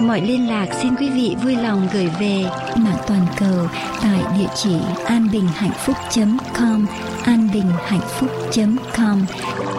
mọi 0.00 0.20
liên 0.20 0.48
lạc 0.48 0.66
xin 0.82 0.96
quý 0.96 1.10
vị 1.10 1.36
vui 1.42 1.56
lòng 1.56 1.88
gửi 1.92 2.08
về 2.20 2.44
mạng 2.76 2.98
toàn 3.06 3.26
cầu 3.40 3.68
tại 4.02 4.22
địa 4.38 4.48
chỉ 4.54 4.76
anbinhhạnhphúc.com 5.06 6.86
anbinhhạnhphúc.com 7.24 9.24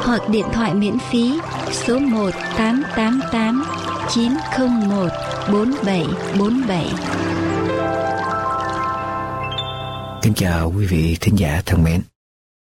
hoặc 0.03 0.29
điện 0.29 0.45
thoại 0.53 0.73
miễn 0.73 0.97
phí 1.11 1.39
số 1.71 1.99
1 1.99 2.29
888 2.57 3.65
901 4.09 5.09
4747. 5.51 6.85
Kính 10.21 10.33
chào 10.33 10.73
quý 10.77 10.85
vị 10.85 11.17
thính 11.21 11.39
giả 11.39 11.61
thân 11.65 11.83
mến. 11.83 12.01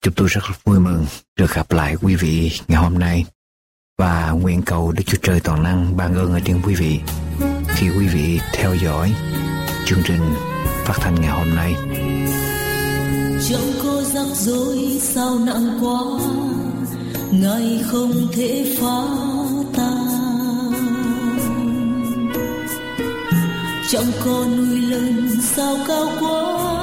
Chúng 0.03 0.14
tôi 0.14 0.29
rất 0.29 0.42
vui 0.64 0.81
mừng 0.81 1.06
được 1.39 1.55
gặp 1.55 1.73
lại 1.73 1.97
quý 2.03 2.14
vị 2.14 2.53
ngày 2.69 2.83
hôm 2.83 2.98
nay 2.98 3.25
và 3.98 4.31
nguyện 4.31 4.62
cầu 4.62 4.92
Đức 4.92 5.03
Chúa 5.06 5.19
Trời 5.23 5.41
toàn 5.41 5.62
năng 5.62 5.97
ban 5.97 6.14
ơn 6.14 6.33
ở 6.33 6.41
trên 6.45 6.62
quý 6.67 6.75
vị 6.75 7.00
khi 7.69 7.87
quý 7.98 8.06
vị 8.06 8.41
theo 8.53 8.75
dõi 8.75 9.14
chương 9.86 10.03
trình 10.05 10.34
phát 10.84 10.95
thanh 11.01 11.14
ngày 11.20 11.31
hôm 11.31 11.55
nay. 11.55 11.75
Trong 13.48 13.73
cô 13.83 14.03
rắc 14.03 14.27
rối 14.34 14.98
sao 15.03 15.39
nặng 15.39 15.78
quá, 15.83 16.01
ngày 17.31 17.83
không 17.86 18.12
thể 18.33 18.77
phá 18.81 19.03
tan. 19.77 20.73
Trong 23.91 24.06
cô 24.25 24.45
núi 24.45 24.81
lớn 24.81 25.31
sao 25.42 25.77
cao 25.89 26.06
quá, 26.20 26.73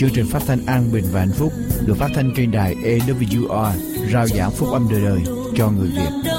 Chương 0.00 0.10
trình 0.14 0.26
phát 0.26 0.42
thanh 0.46 0.66
an 0.66 0.92
bình 0.92 1.04
và 1.12 1.20
hạnh 1.20 1.32
phúc 1.32 1.52
được 1.86 1.94
phát 1.98 2.08
thanh 2.14 2.32
trên 2.36 2.50
đài 2.50 2.74
AWR 2.74 3.72
rao 4.12 4.26
giảng 4.26 4.50
phúc 4.50 4.68
âm 4.72 4.88
đời 4.90 5.00
đời 5.00 5.20
cho 5.56 5.70
người 5.70 5.88
Việt. 5.88 6.30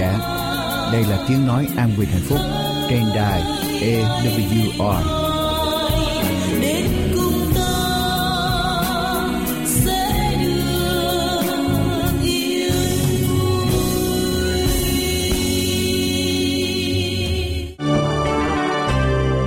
Giả, 0.00 0.18
đây 0.92 1.04
là 1.10 1.18
tiếng 1.28 1.46
nói 1.46 1.66
an 1.76 1.90
bình 1.98 2.08
hạnh 2.08 2.22
phúc 2.28 2.38
trên 2.90 3.02
đài 3.14 3.42
AWR. 3.80 5.02
đến 6.60 6.86
cùng 7.14 7.52
ta 7.54 7.72
sẽ 9.64 10.36
được 10.42 11.42
yên 12.22 12.72
vui 13.28 13.66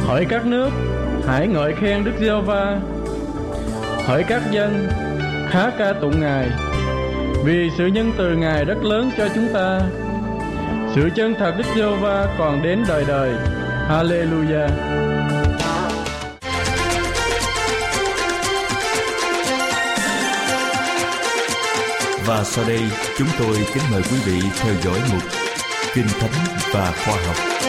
Hỡi 0.07 0.25
các 0.25 0.45
nước, 0.45 0.69
hãy 1.27 1.47
ngợi 1.47 1.73
khen 1.73 2.03
Đức 2.03 2.13
giê 2.19 2.41
va 2.45 2.79
Hỡi 4.05 4.23
các 4.23 4.41
dân, 4.51 4.87
khá 5.49 5.71
ca 5.77 5.93
tụng 5.93 6.21
Ngài. 6.21 6.49
Vì 7.45 7.69
sự 7.77 7.85
nhân 7.85 8.11
từ 8.17 8.35
Ngài 8.35 8.65
rất 8.65 8.83
lớn 8.83 9.11
cho 9.17 9.27
chúng 9.35 9.47
ta. 9.53 9.81
Sự 10.95 11.09
chân 11.15 11.35
thật 11.39 11.53
Đức 11.57 11.63
giê 11.75 11.85
va 12.01 12.35
còn 12.37 12.63
đến 12.63 12.83
đời 12.87 13.03
đời. 13.07 13.33
Hallelujah. 13.89 14.69
Và 22.25 22.43
sau 22.43 22.65
đây, 22.67 22.79
chúng 23.17 23.27
tôi 23.39 23.57
kính 23.73 23.83
mời 23.91 24.01
quý 24.01 24.17
vị 24.25 24.41
theo 24.59 24.73
dõi 24.83 24.99
mục 25.13 25.23
Kinh 25.93 26.07
Thánh 26.19 26.45
và 26.73 26.91
Khoa 27.05 27.15
học. 27.27 27.62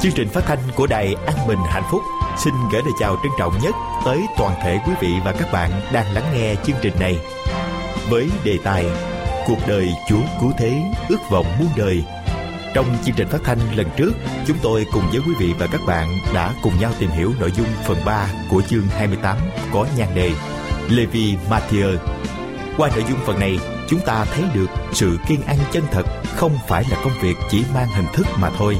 Chương 0.00 0.12
trình 0.12 0.28
phát 0.28 0.44
thanh 0.46 0.58
của 0.76 0.86
Đài 0.86 1.14
An 1.26 1.36
Bình 1.48 1.58
Hạnh 1.68 1.82
Phúc 1.90 2.02
xin 2.36 2.54
gửi 2.72 2.82
lời 2.82 2.92
chào 3.00 3.16
trân 3.22 3.32
trọng 3.38 3.58
nhất 3.62 3.74
tới 4.04 4.22
toàn 4.38 4.54
thể 4.62 4.80
quý 4.86 4.92
vị 5.00 5.14
và 5.24 5.32
các 5.32 5.48
bạn 5.52 5.70
đang 5.92 6.14
lắng 6.14 6.24
nghe 6.34 6.54
chương 6.64 6.76
trình 6.82 6.92
này. 7.00 7.18
Với 8.10 8.30
đề 8.44 8.58
tài 8.64 8.86
Cuộc 9.46 9.58
đời 9.68 9.88
Chúa 10.08 10.20
Cứu 10.40 10.52
Thế 10.58 10.82
ước 11.08 11.18
vọng 11.30 11.46
muôn 11.58 11.68
đời 11.76 12.04
trong 12.74 12.86
chương 13.04 13.14
trình 13.14 13.28
phát 13.28 13.38
thanh 13.44 13.58
lần 13.76 13.86
trước, 13.96 14.12
chúng 14.46 14.56
tôi 14.62 14.86
cùng 14.92 15.02
với 15.12 15.20
quý 15.26 15.32
vị 15.38 15.54
và 15.58 15.66
các 15.72 15.80
bạn 15.86 16.08
đã 16.34 16.54
cùng 16.62 16.80
nhau 16.80 16.92
tìm 16.98 17.10
hiểu 17.10 17.32
nội 17.40 17.52
dung 17.56 17.68
phần 17.84 17.98
3 18.04 18.28
của 18.50 18.62
chương 18.62 18.86
28 18.88 19.36
có 19.72 19.86
nhan 19.96 20.08
đề 20.14 20.30
Levi 20.90 21.36
Mathieu. 21.50 21.90
Qua 22.76 22.90
nội 22.94 23.04
dung 23.08 23.18
phần 23.26 23.40
này, 23.40 23.58
chúng 23.88 24.00
ta 24.00 24.24
thấy 24.24 24.44
được 24.54 24.70
sự 24.92 25.18
kiên 25.28 25.42
ăn 25.42 25.56
chân 25.72 25.82
thật 25.90 26.04
không 26.36 26.52
phải 26.68 26.84
là 26.90 26.96
công 27.04 27.18
việc 27.22 27.34
chỉ 27.50 27.64
mang 27.74 27.88
hình 27.96 28.06
thức 28.12 28.26
mà 28.36 28.50
thôi. 28.58 28.76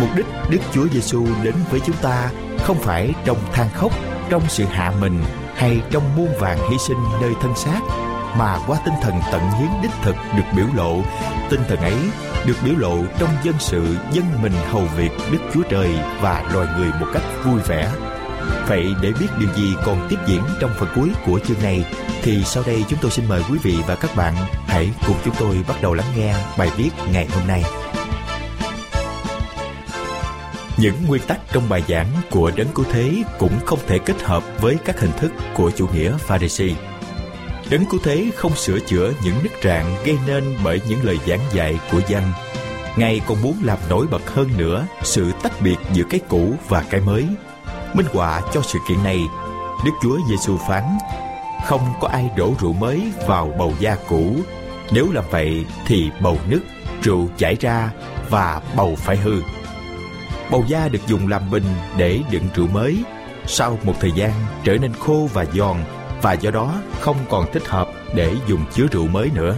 Mục 0.00 0.08
đích 0.16 0.26
Đức 0.50 0.58
Chúa 0.72 0.88
Giêsu 0.88 1.26
đến 1.42 1.54
với 1.70 1.80
chúng 1.86 1.96
ta 1.96 2.30
không 2.62 2.76
phải 2.78 3.12
trong 3.24 3.38
than 3.52 3.68
khóc, 3.74 3.92
trong 4.30 4.42
sự 4.48 4.64
hạ 4.64 4.92
mình 5.00 5.22
hay 5.54 5.80
trong 5.90 6.16
muôn 6.16 6.28
vàng 6.38 6.58
hy 6.70 6.78
sinh 6.78 6.98
nơi 7.20 7.32
thân 7.40 7.56
xác 7.56 7.80
mà 8.38 8.58
qua 8.66 8.78
tinh 8.84 8.94
thần 9.02 9.14
tận 9.32 9.50
hiến 9.58 9.68
đích 9.82 9.90
thực 10.02 10.16
được 10.36 10.44
biểu 10.56 10.66
lộ. 10.74 11.02
Tinh 11.50 11.60
thần 11.68 11.78
ấy 11.78 11.96
được 12.46 12.56
biểu 12.64 12.74
lộ 12.76 12.96
trong 13.18 13.30
dân 13.42 13.54
sự 13.58 13.96
dân 14.12 14.24
mình 14.42 14.52
hầu 14.70 14.82
việc 14.96 15.10
đức 15.32 15.38
chúa 15.54 15.62
trời 15.62 15.90
và 16.20 16.50
loài 16.52 16.68
người 16.78 16.90
một 17.00 17.06
cách 17.12 17.22
vui 17.44 17.60
vẻ. 17.66 17.92
Vậy 18.68 18.94
để 19.02 19.12
biết 19.20 19.26
điều 19.38 19.48
gì 19.56 19.74
còn 19.84 20.06
tiếp 20.10 20.16
diễn 20.26 20.42
trong 20.60 20.70
phần 20.78 20.88
cuối 20.94 21.10
của 21.26 21.40
chương 21.46 21.62
này 21.62 21.84
thì 22.22 22.44
sau 22.44 22.62
đây 22.66 22.84
chúng 22.88 22.98
tôi 23.02 23.10
xin 23.10 23.28
mời 23.28 23.42
quý 23.50 23.58
vị 23.62 23.76
và 23.86 23.94
các 23.94 24.16
bạn 24.16 24.34
hãy 24.66 24.90
cùng 25.06 25.16
chúng 25.24 25.34
tôi 25.38 25.64
bắt 25.68 25.76
đầu 25.82 25.94
lắng 25.94 26.12
nghe 26.16 26.34
bài 26.58 26.70
viết 26.76 26.90
ngày 27.12 27.28
hôm 27.34 27.46
nay 27.46 27.83
những 30.76 30.94
nguyên 31.06 31.22
tắc 31.22 31.40
trong 31.52 31.68
bài 31.68 31.82
giảng 31.88 32.06
của 32.30 32.52
đấng 32.56 32.68
cứu 32.74 32.84
thế 32.92 33.22
cũng 33.38 33.60
không 33.66 33.78
thể 33.86 33.98
kết 33.98 34.22
hợp 34.22 34.42
với 34.60 34.76
các 34.84 35.00
hình 35.00 35.12
thức 35.18 35.32
của 35.54 35.70
chủ 35.70 35.86
nghĩa 35.94 36.16
pharisee 36.18 36.74
Đấng 37.70 37.84
cứu 37.86 38.00
thế 38.04 38.30
không 38.36 38.56
sửa 38.56 38.78
chữa 38.80 39.12
những 39.24 39.34
nứt 39.42 39.52
rạn 39.64 39.84
gây 40.04 40.16
nên 40.26 40.44
bởi 40.64 40.80
những 40.88 41.04
lời 41.04 41.18
giảng 41.26 41.40
dạy 41.52 41.78
của 41.92 42.00
dân. 42.08 42.22
Ngài 42.96 43.20
còn 43.26 43.42
muốn 43.42 43.56
làm 43.62 43.78
nổi 43.90 44.06
bật 44.10 44.30
hơn 44.30 44.48
nữa 44.56 44.86
sự 45.02 45.32
tách 45.42 45.60
biệt 45.60 45.76
giữa 45.92 46.04
cái 46.10 46.20
cũ 46.28 46.54
và 46.68 46.84
cái 46.90 47.00
mới. 47.00 47.26
Minh 47.94 48.06
họa 48.12 48.40
cho 48.52 48.62
sự 48.62 48.78
kiện 48.88 49.04
này, 49.04 49.20
Đức 49.84 49.90
Chúa 50.02 50.18
Giêsu 50.28 50.56
phán: 50.68 50.82
Không 51.64 51.92
có 52.00 52.08
ai 52.08 52.30
đổ 52.36 52.54
rượu 52.60 52.72
mới 52.72 53.12
vào 53.26 53.54
bầu 53.58 53.72
da 53.80 53.96
cũ. 54.08 54.36
Nếu 54.90 55.12
làm 55.12 55.24
vậy 55.30 55.64
thì 55.86 56.10
bầu 56.20 56.38
nứt, 56.48 56.62
rượu 57.02 57.28
chảy 57.36 57.56
ra 57.60 57.90
và 58.30 58.62
bầu 58.76 58.96
phải 58.98 59.16
hư. 59.16 59.42
Bầu 60.50 60.64
da 60.68 60.88
được 60.88 61.06
dùng 61.06 61.28
làm 61.28 61.50
bình 61.50 61.64
để 61.96 62.20
đựng 62.30 62.48
rượu 62.54 62.66
mới. 62.66 63.04
sau 63.46 63.78
một 63.82 63.94
thời 64.00 64.12
gian 64.12 64.30
trở 64.64 64.76
nên 64.76 64.92
khô 64.92 65.28
và 65.32 65.44
giòn 65.54 65.76
và 66.22 66.32
do 66.32 66.50
đó 66.50 66.74
không 67.00 67.16
còn 67.30 67.52
thích 67.52 67.68
hợp 67.68 67.88
để 68.14 68.34
dùng 68.46 68.64
chứa 68.72 68.86
rượu 68.90 69.06
mới 69.06 69.30
nữa. 69.34 69.56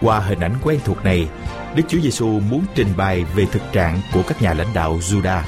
Qua 0.00 0.18
hình 0.20 0.40
ảnh 0.40 0.54
quen 0.62 0.80
thuộc 0.84 1.04
này, 1.04 1.28
Đức 1.76 1.82
Chúa 1.88 2.00
Giêsu 2.00 2.26
muốn 2.26 2.64
trình 2.74 2.88
bày 2.96 3.24
về 3.34 3.46
thực 3.52 3.62
trạng 3.72 4.00
của 4.12 4.22
các 4.26 4.42
nhà 4.42 4.54
lãnh 4.54 4.74
đạo 4.74 4.98
Juda. 4.98 5.40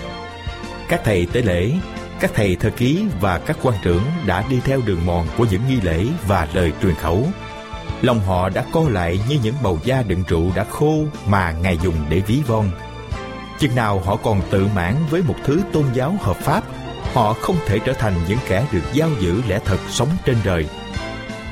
Các 0.88 1.00
thầy 1.04 1.26
tế 1.26 1.42
lễ, 1.42 1.72
các 2.20 2.30
thầy 2.34 2.56
thơ 2.56 2.70
ký 2.76 3.04
và 3.20 3.38
các 3.38 3.56
quan 3.62 3.76
trưởng 3.82 4.02
đã 4.26 4.44
đi 4.50 4.60
theo 4.64 4.80
đường 4.86 5.06
mòn 5.06 5.26
của 5.36 5.46
những 5.50 5.62
nghi 5.68 5.80
lễ 5.80 6.06
và 6.26 6.48
lời 6.52 6.72
truyền 6.82 6.94
khẩu. 6.94 7.26
Lòng 8.02 8.20
họ 8.20 8.48
đã 8.48 8.64
co 8.72 8.80
lại 8.88 9.20
như 9.28 9.38
những 9.42 9.54
bầu 9.62 9.78
da 9.84 10.02
đựng 10.02 10.22
rượu 10.28 10.52
đã 10.54 10.64
khô 10.64 11.04
mà 11.26 11.52
Ngài 11.52 11.78
dùng 11.82 11.94
để 12.08 12.20
ví 12.26 12.42
von. 12.46 12.70
Chừng 13.58 13.74
nào 13.74 14.00
họ 14.04 14.16
còn 14.16 14.42
tự 14.50 14.66
mãn 14.74 14.94
với 15.10 15.22
một 15.22 15.34
thứ 15.44 15.62
tôn 15.72 15.84
giáo 15.94 16.16
hợp 16.20 16.36
pháp, 16.36 16.64
họ 17.14 17.32
không 17.32 17.56
thể 17.66 17.78
trở 17.78 17.92
thành 17.92 18.14
những 18.28 18.38
kẻ 18.48 18.66
được 18.72 18.82
giao 18.92 19.08
giữ 19.20 19.42
lẽ 19.48 19.60
thật 19.64 19.78
sống 19.88 20.08
trên 20.24 20.36
đời. 20.44 20.66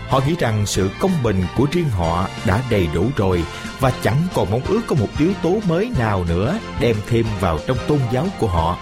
Họ 0.09 0.21
nghĩ 0.27 0.35
rằng 0.39 0.67
sự 0.67 0.91
công 1.01 1.23
bình 1.23 1.45
của 1.57 1.67
riêng 1.73 1.89
họ 1.91 2.29
đã 2.47 2.63
đầy 2.71 2.89
đủ 2.95 3.07
rồi 3.17 3.45
và 3.81 3.93
chẳng 4.03 4.23
còn 4.35 4.51
mong 4.51 4.65
ước 4.69 4.81
có 4.87 4.97
một 4.97 5.09
yếu 5.19 5.33
tố 5.43 5.59
mới 5.69 5.93
nào 5.99 6.25
nữa 6.25 6.59
đem 6.81 6.97
thêm 7.09 7.27
vào 7.41 7.59
trong 7.67 7.77
tôn 7.89 7.99
giáo 8.13 8.27
của 8.39 8.47
họ. 8.47 8.79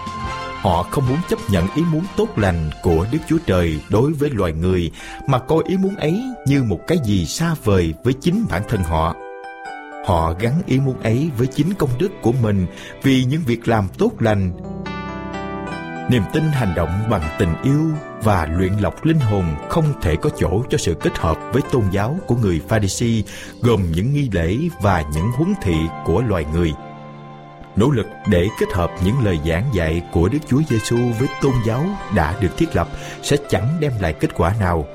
Họ 0.60 0.82
không 0.82 1.08
muốn 1.08 1.18
chấp 1.28 1.38
nhận 1.50 1.66
ý 1.76 1.82
muốn 1.82 2.04
tốt 2.16 2.28
lành 2.36 2.70
của 2.82 3.06
Đức 3.12 3.18
Chúa 3.28 3.38
Trời 3.46 3.80
đối 3.88 4.12
với 4.12 4.30
loài 4.30 4.52
người 4.52 4.90
mà 5.26 5.38
coi 5.38 5.58
ý 5.66 5.76
muốn 5.76 5.96
ấy 5.96 6.22
như 6.46 6.62
một 6.62 6.80
cái 6.86 6.98
gì 7.04 7.26
xa 7.26 7.54
vời 7.64 7.94
với 8.04 8.14
chính 8.20 8.46
bản 8.50 8.62
thân 8.68 8.82
họ. 8.82 9.14
Họ 10.06 10.34
gắn 10.38 10.62
ý 10.66 10.80
muốn 10.80 11.00
ấy 11.00 11.30
với 11.36 11.46
chính 11.46 11.74
công 11.74 11.90
đức 11.98 12.12
của 12.22 12.32
mình 12.42 12.66
vì 13.02 13.24
những 13.24 13.42
việc 13.46 13.68
làm 13.68 13.88
tốt 13.98 14.12
lành. 14.18 14.52
Niềm 16.10 16.22
tin 16.32 16.42
hành 16.44 16.74
động 16.74 17.02
bằng 17.10 17.22
tình 17.38 17.54
yêu 17.62 17.90
và 18.22 18.46
luyện 18.46 18.72
lọc 18.72 19.04
linh 19.04 19.20
hồn 19.20 19.44
không 19.68 19.84
thể 20.02 20.16
có 20.16 20.30
chỗ 20.38 20.62
cho 20.70 20.78
sự 20.78 20.94
kết 21.00 21.18
hợp 21.18 21.38
với 21.52 21.62
tôn 21.72 21.84
giáo 21.92 22.18
của 22.26 22.36
người 22.36 22.60
Pharisee 22.68 23.22
gồm 23.60 23.92
những 23.92 24.12
nghi 24.12 24.28
lễ 24.32 24.56
và 24.80 25.04
những 25.14 25.26
huấn 25.36 25.54
thị 25.62 25.74
của 26.04 26.22
loài 26.22 26.44
người. 26.52 26.72
Nỗ 27.76 27.90
lực 27.90 28.06
để 28.26 28.48
kết 28.60 28.66
hợp 28.72 28.90
những 29.04 29.24
lời 29.24 29.38
giảng 29.46 29.70
dạy 29.74 30.02
của 30.12 30.28
Đức 30.28 30.38
Chúa 30.48 30.60
Giêsu 30.68 30.96
với 30.96 31.28
tôn 31.42 31.52
giáo 31.66 31.84
đã 32.14 32.40
được 32.40 32.56
thiết 32.56 32.76
lập 32.76 32.88
sẽ 33.22 33.36
chẳng 33.48 33.76
đem 33.80 33.92
lại 34.00 34.12
kết 34.12 34.34
quả 34.34 34.54
nào. 34.60 34.86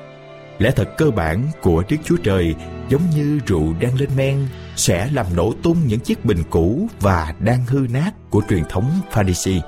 Lẽ 0.60 0.72
thật 0.72 0.98
cơ 0.98 1.12
bản 1.12 1.48
của 1.62 1.84
Đức 1.90 1.98
Chúa 2.04 2.18
Trời 2.24 2.56
giống 2.90 3.02
như 3.16 3.40
rượu 3.46 3.74
đang 3.80 3.96
lên 3.96 4.10
men 4.18 4.48
sẽ 4.78 5.10
làm 5.14 5.26
nổ 5.36 5.54
tung 5.64 5.78
những 5.88 6.00
chiếc 6.00 6.26
bình 6.26 6.44
cũ 6.50 6.88
và 7.02 7.34
đang 7.40 7.66
hư 7.66 7.88
nát 7.90 8.12
của 8.30 8.42
truyền 8.50 8.64
thống 8.70 8.92
Pharisee. 9.12 9.62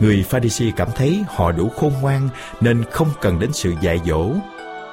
Người 0.00 0.24
Pharisee 0.28 0.70
cảm 0.76 0.88
thấy 0.96 1.24
họ 1.28 1.52
đủ 1.52 1.68
khôn 1.68 1.92
ngoan 2.00 2.28
nên 2.60 2.84
không 2.90 3.08
cần 3.20 3.38
đến 3.38 3.52
sự 3.52 3.74
dạy 3.80 4.00
dỗ, 4.06 4.30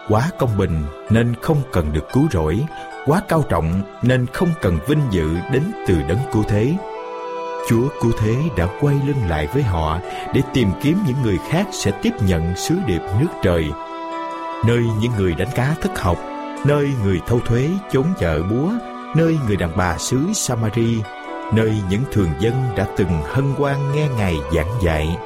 quá 0.09 0.29
công 0.39 0.57
bình 0.57 0.83
nên 1.09 1.35
không 1.41 1.61
cần 1.71 1.93
được 1.93 2.07
cứu 2.13 2.27
rỗi, 2.31 2.59
quá 3.05 3.21
cao 3.27 3.43
trọng 3.49 3.81
nên 4.01 4.25
không 4.33 4.49
cần 4.61 4.79
vinh 4.87 5.01
dự 5.11 5.29
đến 5.51 5.63
từ 5.87 5.95
đấng 6.09 6.19
cứu 6.33 6.43
thế. 6.47 6.73
Chúa 7.69 7.89
cứu 8.01 8.11
thế 8.19 8.35
đã 8.57 8.67
quay 8.81 8.95
lưng 9.07 9.29
lại 9.29 9.47
với 9.53 9.63
họ 9.63 9.99
để 10.33 10.41
tìm 10.53 10.69
kiếm 10.81 10.97
những 11.07 11.21
người 11.23 11.37
khác 11.49 11.67
sẽ 11.71 11.91
tiếp 12.01 12.11
nhận 12.21 12.55
sứ 12.55 12.75
điệp 12.87 13.01
nước 13.19 13.29
trời. 13.43 13.65
Nơi 14.65 14.83
những 14.99 15.11
người 15.17 15.33
đánh 15.35 15.49
cá 15.55 15.75
thất 15.81 15.99
học, 15.99 16.17
nơi 16.67 16.89
người 17.03 17.21
thâu 17.27 17.39
thuế 17.39 17.69
chống 17.91 18.13
chợ 18.19 18.43
búa, 18.43 18.71
nơi 19.15 19.37
người 19.47 19.55
đàn 19.55 19.77
bà 19.77 19.97
xứ 19.97 20.19
Samari 20.33 21.01
nơi 21.53 21.73
những 21.89 22.01
thường 22.11 22.29
dân 22.39 22.53
đã 22.75 22.87
từng 22.97 23.21
hân 23.25 23.45
hoan 23.57 23.91
nghe 23.95 24.07
Ngài 24.17 24.35
giảng 24.55 24.71
dạy. 24.83 25.17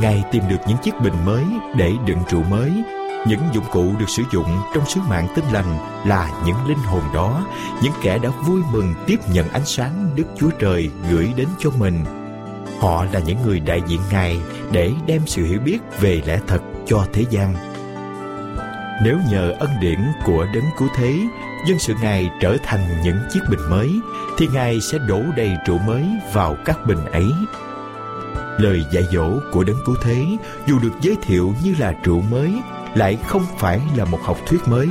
Ngài 0.00 0.24
tìm 0.32 0.42
được 0.48 0.56
những 0.68 0.76
chiếc 0.82 1.00
bình 1.00 1.24
mới 1.24 1.44
để 1.76 1.92
đựng 2.06 2.18
rượu 2.30 2.42
mới. 2.42 2.72
Những 3.26 3.40
dụng 3.52 3.64
cụ 3.72 3.92
được 3.98 4.08
sử 4.08 4.22
dụng 4.32 4.58
trong 4.74 4.86
sứ 4.86 5.00
mạng 5.08 5.28
tinh 5.36 5.44
lành 5.52 5.78
là 6.06 6.30
những 6.46 6.66
linh 6.68 6.78
hồn 6.78 7.02
đó, 7.14 7.46
những 7.82 7.92
kẻ 8.02 8.18
đã 8.18 8.28
vui 8.46 8.62
mừng 8.72 8.94
tiếp 9.06 9.16
nhận 9.32 9.48
ánh 9.48 9.64
sáng 9.64 10.10
Đức 10.14 10.24
Chúa 10.38 10.50
Trời 10.58 10.90
gửi 11.10 11.32
đến 11.36 11.48
cho 11.58 11.70
mình. 11.78 12.04
Họ 12.80 13.04
là 13.12 13.20
những 13.20 13.38
người 13.42 13.60
đại 13.60 13.80
diện 13.86 14.00
Ngài 14.12 14.40
để 14.72 14.92
đem 15.06 15.22
sự 15.26 15.44
hiểu 15.44 15.60
biết 15.60 15.78
về 16.00 16.22
lẽ 16.26 16.40
thật 16.46 16.60
cho 16.86 17.06
thế 17.12 17.24
gian. 17.30 17.75
Nếu 19.02 19.18
nhờ 19.30 19.54
ân 19.58 19.70
điển 19.80 20.00
của 20.24 20.46
đấng 20.54 20.64
cứu 20.78 20.88
thế 20.96 21.20
dân 21.66 21.78
sự 21.78 21.94
Ngài 22.02 22.30
trở 22.40 22.56
thành 22.62 22.80
những 23.02 23.18
chiếc 23.30 23.40
bình 23.50 23.70
mới, 23.70 24.00
thì 24.38 24.48
Ngài 24.52 24.80
sẽ 24.80 24.98
đổ 24.98 25.22
đầy 25.36 25.56
rượu 25.66 25.78
mới 25.78 26.04
vào 26.32 26.56
các 26.64 26.86
bình 26.86 27.04
ấy. 27.12 27.26
Lời 28.58 28.84
dạy 28.90 29.04
dỗ 29.12 29.40
của 29.52 29.64
Đấng 29.64 29.76
Cứu 29.86 29.96
Thế 30.02 30.24
dù 30.66 30.78
được 30.78 30.92
giới 31.00 31.16
thiệu 31.22 31.54
như 31.62 31.74
là 31.78 31.94
rượu 32.04 32.20
mới, 32.20 32.52
lại 32.94 33.18
không 33.26 33.46
phải 33.58 33.80
là 33.96 34.04
một 34.04 34.18
học 34.22 34.38
thuyết 34.46 34.68
mới, 34.68 34.88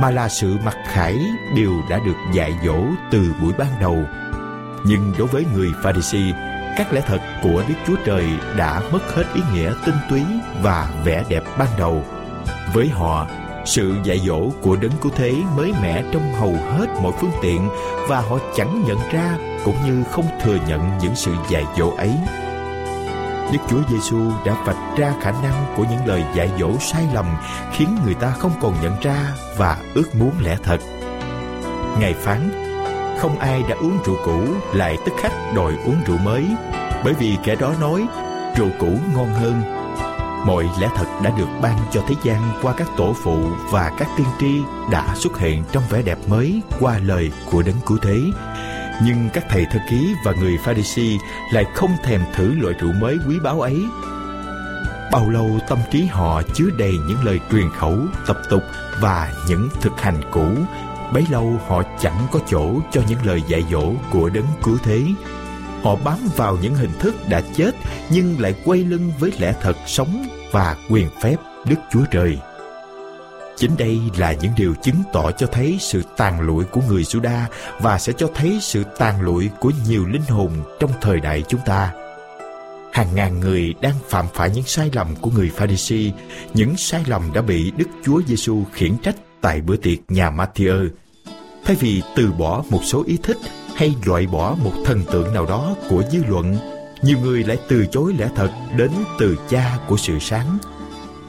mà 0.00 0.10
là 0.10 0.28
sự 0.28 0.56
mặc 0.64 0.76
khải 0.88 1.18
đều 1.56 1.72
đã 1.90 1.98
được 2.06 2.16
dạy 2.34 2.52
dỗ 2.66 2.84
từ 3.10 3.34
buổi 3.40 3.52
ban 3.58 3.80
đầu. 3.80 3.98
Nhưng 4.84 5.12
đối 5.18 5.28
với 5.28 5.44
người 5.54 5.68
Pharisee, 5.82 6.32
các 6.78 6.92
lẽ 6.92 7.00
thật 7.06 7.20
của 7.42 7.64
Đức 7.68 7.74
Chúa 7.86 7.96
Trời 8.04 8.26
đã 8.56 8.80
mất 8.92 9.14
hết 9.14 9.24
ý 9.34 9.40
nghĩa 9.52 9.72
tinh 9.86 9.96
túy 10.10 10.22
và 10.62 10.88
vẻ 11.04 11.24
đẹp 11.28 11.42
ban 11.58 11.68
đầu. 11.78 12.04
Với 12.74 12.88
họ, 12.88 13.26
sự 13.64 13.94
dạy 14.04 14.18
dỗ 14.26 14.50
của 14.62 14.76
đấng 14.76 14.92
cứu 15.02 15.12
thế 15.16 15.34
mới 15.56 15.72
mẻ 15.82 16.04
trong 16.12 16.32
hầu 16.32 16.52
hết 16.52 16.86
mọi 17.02 17.12
phương 17.20 17.30
tiện 17.42 17.68
và 18.08 18.20
họ 18.20 18.38
chẳng 18.54 18.84
nhận 18.86 18.98
ra 19.12 19.38
cũng 19.64 19.76
như 19.86 20.04
không 20.10 20.24
thừa 20.42 20.58
nhận 20.68 20.98
những 21.02 21.14
sự 21.14 21.34
dạy 21.50 21.64
dỗ 21.78 21.90
ấy. 21.90 22.10
Đức 23.52 23.58
Chúa 23.68 23.80
Giêsu 23.90 24.30
đã 24.46 24.56
vạch 24.64 24.96
ra 24.96 25.14
khả 25.20 25.30
năng 25.30 25.74
của 25.76 25.84
những 25.90 26.06
lời 26.06 26.24
dạy 26.34 26.50
dỗ 26.60 26.78
sai 26.80 27.06
lầm 27.14 27.26
khiến 27.72 27.88
người 28.04 28.14
ta 28.14 28.30
không 28.30 28.52
còn 28.60 28.74
nhận 28.82 28.92
ra 29.00 29.16
và 29.56 29.76
ước 29.94 30.14
muốn 30.14 30.32
lẽ 30.40 30.56
thật. 30.62 30.78
Ngài 32.00 32.14
phán, 32.14 32.50
không 33.20 33.38
ai 33.38 33.62
đã 33.68 33.76
uống 33.76 33.98
rượu 34.04 34.16
cũ 34.24 34.40
lại 34.74 34.98
tức 35.06 35.12
khắc 35.18 35.32
đòi 35.54 35.72
uống 35.86 35.96
rượu 36.06 36.18
mới, 36.18 36.46
bởi 37.04 37.14
vì 37.14 37.36
kẻ 37.44 37.54
đó 37.54 37.74
nói 37.80 38.06
rượu 38.56 38.68
cũ 38.78 38.88
ngon 39.14 39.28
hơn 39.34 39.81
mọi 40.46 40.70
lẽ 40.80 40.88
thật 40.96 41.06
đã 41.22 41.30
được 41.38 41.48
ban 41.62 41.78
cho 41.92 42.02
thế 42.08 42.14
gian 42.22 42.52
qua 42.62 42.74
các 42.76 42.88
tổ 42.96 43.14
phụ 43.22 43.38
và 43.70 43.90
các 43.98 44.08
tiên 44.16 44.26
tri 44.40 44.60
đã 44.90 45.14
xuất 45.14 45.38
hiện 45.38 45.64
trong 45.72 45.82
vẻ 45.90 46.02
đẹp 46.02 46.18
mới 46.28 46.62
qua 46.80 46.98
lời 46.98 47.32
của 47.50 47.62
đấng 47.62 47.80
cứu 47.86 47.98
thế. 48.02 48.20
Nhưng 49.04 49.28
các 49.32 49.44
thầy 49.48 49.66
thư 49.72 49.78
ký 49.90 50.14
và 50.24 50.32
người 50.32 50.58
pharisee 50.64 51.18
lại 51.52 51.64
không 51.74 51.90
thèm 52.04 52.20
thử 52.34 52.54
loại 52.54 52.74
rượu 52.80 52.92
mới 52.92 53.16
quý 53.28 53.36
báu 53.44 53.60
ấy. 53.60 53.84
Bao 55.12 55.30
lâu 55.30 55.58
tâm 55.68 55.78
trí 55.90 56.06
họ 56.06 56.42
chứa 56.54 56.70
đầy 56.78 56.92
những 57.08 57.24
lời 57.24 57.40
truyền 57.50 57.70
khẩu, 57.70 57.98
tập 58.26 58.36
tục 58.50 58.62
và 59.00 59.32
những 59.48 59.68
thực 59.80 60.00
hành 60.00 60.20
cũ, 60.30 60.46
bấy 61.12 61.26
lâu 61.30 61.60
họ 61.68 61.82
chẳng 62.00 62.26
có 62.32 62.40
chỗ 62.46 62.70
cho 62.92 63.00
những 63.08 63.18
lời 63.24 63.42
dạy 63.48 63.64
dỗ 63.70 63.92
của 64.10 64.28
đấng 64.28 64.46
cứu 64.62 64.78
thế 64.82 65.02
họ 65.82 65.96
bám 65.96 66.18
vào 66.36 66.58
những 66.62 66.74
hình 66.74 66.92
thức 66.98 67.14
đã 67.28 67.42
chết 67.54 67.70
nhưng 68.10 68.40
lại 68.40 68.54
quay 68.64 68.78
lưng 68.78 69.12
với 69.18 69.32
lẽ 69.38 69.54
thật 69.60 69.76
sống 69.86 70.26
và 70.50 70.76
quyền 70.90 71.08
phép 71.22 71.36
Đức 71.64 71.76
Chúa 71.92 72.04
Trời. 72.10 72.38
Chính 73.56 73.76
đây 73.78 74.00
là 74.16 74.32
những 74.32 74.52
điều 74.56 74.74
chứng 74.74 75.02
tỏ 75.12 75.30
cho 75.30 75.46
thấy 75.46 75.76
sự 75.80 76.02
tàn 76.16 76.40
lụi 76.40 76.64
của 76.64 76.80
người 76.88 77.02
Juda 77.02 77.42
và 77.80 77.98
sẽ 77.98 78.12
cho 78.12 78.28
thấy 78.34 78.58
sự 78.60 78.84
tàn 78.98 79.20
lụi 79.20 79.50
của 79.60 79.72
nhiều 79.88 80.06
linh 80.06 80.22
hồn 80.22 80.50
trong 80.80 80.90
thời 81.00 81.20
đại 81.20 81.42
chúng 81.48 81.60
ta. 81.66 81.92
Hàng 82.92 83.14
ngàn 83.14 83.40
người 83.40 83.74
đang 83.80 83.94
phạm 84.08 84.26
phải 84.34 84.50
những 84.50 84.64
sai 84.64 84.90
lầm 84.92 85.16
của 85.16 85.30
người 85.30 85.50
Pharisee, 85.56 86.12
những 86.54 86.76
sai 86.76 87.04
lầm 87.06 87.32
đã 87.34 87.42
bị 87.42 87.72
Đức 87.76 87.88
Chúa 88.04 88.22
Giêsu 88.26 88.64
khiển 88.72 88.96
trách 88.98 89.16
tại 89.40 89.60
bữa 89.60 89.76
tiệc 89.76 89.98
nhà 90.08 90.30
Matthew. 90.30 90.88
Thay 91.64 91.76
vì 91.76 92.02
từ 92.16 92.32
bỏ 92.32 92.64
một 92.70 92.80
số 92.84 93.04
ý 93.06 93.18
thích 93.22 93.38
hay 93.76 93.94
loại 94.04 94.26
bỏ 94.26 94.56
một 94.64 94.72
thần 94.84 95.04
tượng 95.12 95.34
nào 95.34 95.46
đó 95.46 95.74
của 95.88 96.02
dư 96.12 96.24
luận, 96.28 96.56
nhiều 97.02 97.18
người 97.18 97.44
lại 97.44 97.58
từ 97.68 97.86
chối 97.86 98.14
lẽ 98.18 98.28
thật 98.36 98.50
đến 98.76 98.90
từ 99.18 99.36
cha 99.48 99.78
của 99.88 99.96
sự 99.96 100.18
sáng. 100.20 100.58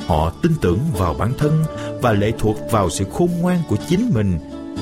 Họ 0.08 0.32
tin 0.42 0.52
tưởng 0.62 0.80
vào 0.94 1.14
bản 1.14 1.34
thân 1.38 1.64
và 2.02 2.12
lệ 2.12 2.32
thuộc 2.40 2.58
vào 2.72 2.90
sự 2.90 3.06
khôn 3.14 3.30
ngoan 3.42 3.62
của 3.70 3.78
chính 3.88 4.12
mình, 4.14 4.40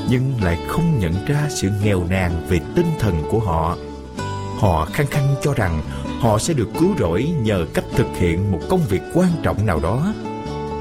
nhưng 0.10 0.34
lại 0.44 0.60
không 0.68 1.00
nhận 1.00 1.26
ra 1.26 1.48
sự 1.50 1.70
nghèo 1.84 2.04
nàn 2.10 2.48
về 2.50 2.60
tinh 2.76 2.92
thần 3.00 3.24
của 3.30 3.40
họ. 3.40 3.78
Họ 4.60 4.86
khăng 4.94 5.08
khăng 5.08 5.36
cho 5.42 5.54
rằng 5.54 5.82
họ 6.20 6.40
sẽ 6.40 6.54
được 6.54 6.70
cứu 6.80 6.90
rỗi 7.00 7.34
nhờ 7.42 7.66
cách 7.74 7.86
thực 7.96 8.08
hiện 8.18 8.52
một 8.52 8.60
công 8.70 8.82
việc 8.90 9.02
quan 9.14 9.30
trọng 9.44 9.66
nào 9.66 9.80
đó 9.80 10.14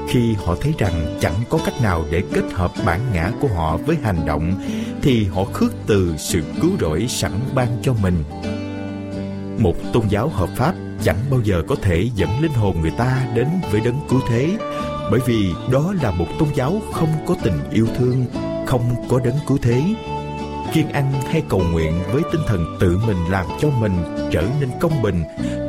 khi 0.09 0.35
họ 0.45 0.55
thấy 0.61 0.73
rằng 0.77 1.17
chẳng 1.21 1.35
có 1.49 1.59
cách 1.65 1.81
nào 1.81 2.05
để 2.11 2.23
kết 2.33 2.43
hợp 2.53 2.71
bản 2.85 3.01
ngã 3.13 3.31
của 3.41 3.47
họ 3.47 3.77
với 3.77 3.97
hành 4.03 4.25
động, 4.25 4.53
thì 5.01 5.25
họ 5.25 5.43
khước 5.53 5.73
từ 5.87 6.15
sự 6.17 6.41
cứu 6.61 6.71
rỗi 6.79 7.05
sẵn 7.09 7.31
ban 7.55 7.67
cho 7.81 7.93
mình 7.93 8.23
một 9.59 9.75
tôn 9.93 10.03
giáo 10.09 10.29
hợp 10.29 10.49
pháp 10.55 10.73
chẳng 11.03 11.17
bao 11.31 11.39
giờ 11.43 11.63
có 11.67 11.75
thể 11.81 12.09
dẫn 12.15 12.41
linh 12.41 12.53
hồn 12.53 12.81
người 12.81 12.91
ta 12.97 13.27
đến 13.35 13.47
với 13.71 13.81
đấng 13.81 13.99
cứu 14.09 14.19
thế, 14.29 14.57
bởi 15.11 15.19
vì 15.25 15.53
đó 15.71 15.93
là 16.01 16.11
một 16.11 16.27
tôn 16.39 16.49
giáo 16.55 16.81
không 16.93 17.09
có 17.27 17.35
tình 17.43 17.59
yêu 17.71 17.87
thương, 17.97 18.25
không 18.67 18.95
có 19.09 19.19
đấng 19.19 19.37
cứu 19.47 19.57
thế 19.61 19.83
kiên 20.73 20.89
ăn 20.89 21.13
hay 21.29 21.43
cầu 21.49 21.61
nguyện 21.71 21.99
với 22.11 22.21
tinh 22.31 22.41
thần 22.47 22.77
tự 22.79 22.97
mình 23.07 23.17
làm 23.29 23.45
cho 23.59 23.69
mình 23.69 23.91
trở 24.31 24.41
nên 24.59 24.69
công 24.79 25.01
bình 25.01 25.23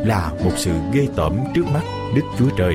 là 0.06 0.32
một 0.44 0.52
sự 0.56 0.70
ghê 0.92 1.08
tởm 1.16 1.38
trước 1.54 1.66
mắt 1.74 1.82
Đức 2.14 2.22
Chúa 2.38 2.48
Trời. 2.58 2.74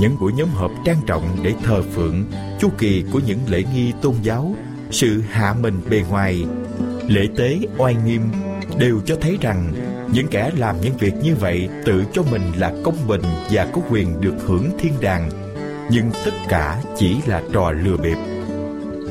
Những 0.00 0.18
buổi 0.20 0.32
nhóm 0.32 0.48
họp 0.48 0.70
trang 0.84 1.00
trọng 1.06 1.36
để 1.42 1.54
thờ 1.64 1.82
phượng, 1.94 2.24
chu 2.60 2.68
kỳ 2.78 3.04
của 3.12 3.20
những 3.26 3.38
lễ 3.46 3.62
nghi 3.74 3.92
tôn 4.02 4.14
giáo, 4.22 4.54
sự 4.90 5.22
hạ 5.30 5.54
mình 5.60 5.80
bề 5.90 6.02
ngoài, 6.10 6.44
lễ 7.08 7.28
tế 7.36 7.58
oai 7.76 7.96
nghiêm 8.04 8.22
đều 8.78 9.00
cho 9.06 9.16
thấy 9.20 9.38
rằng 9.40 9.72
những 10.12 10.26
kẻ 10.28 10.50
làm 10.56 10.80
những 10.80 10.96
việc 10.96 11.14
như 11.22 11.34
vậy 11.34 11.68
tự 11.84 12.04
cho 12.12 12.22
mình 12.30 12.42
là 12.56 12.72
công 12.84 13.06
bình 13.06 13.22
và 13.50 13.68
có 13.72 13.80
quyền 13.90 14.20
được 14.20 14.34
hưởng 14.46 14.70
thiên 14.78 14.92
đàng. 15.00 15.30
Nhưng 15.90 16.10
tất 16.24 16.34
cả 16.48 16.82
chỉ 16.96 17.16
là 17.26 17.42
trò 17.52 17.70
lừa 17.70 17.96
bịp. 17.96 18.16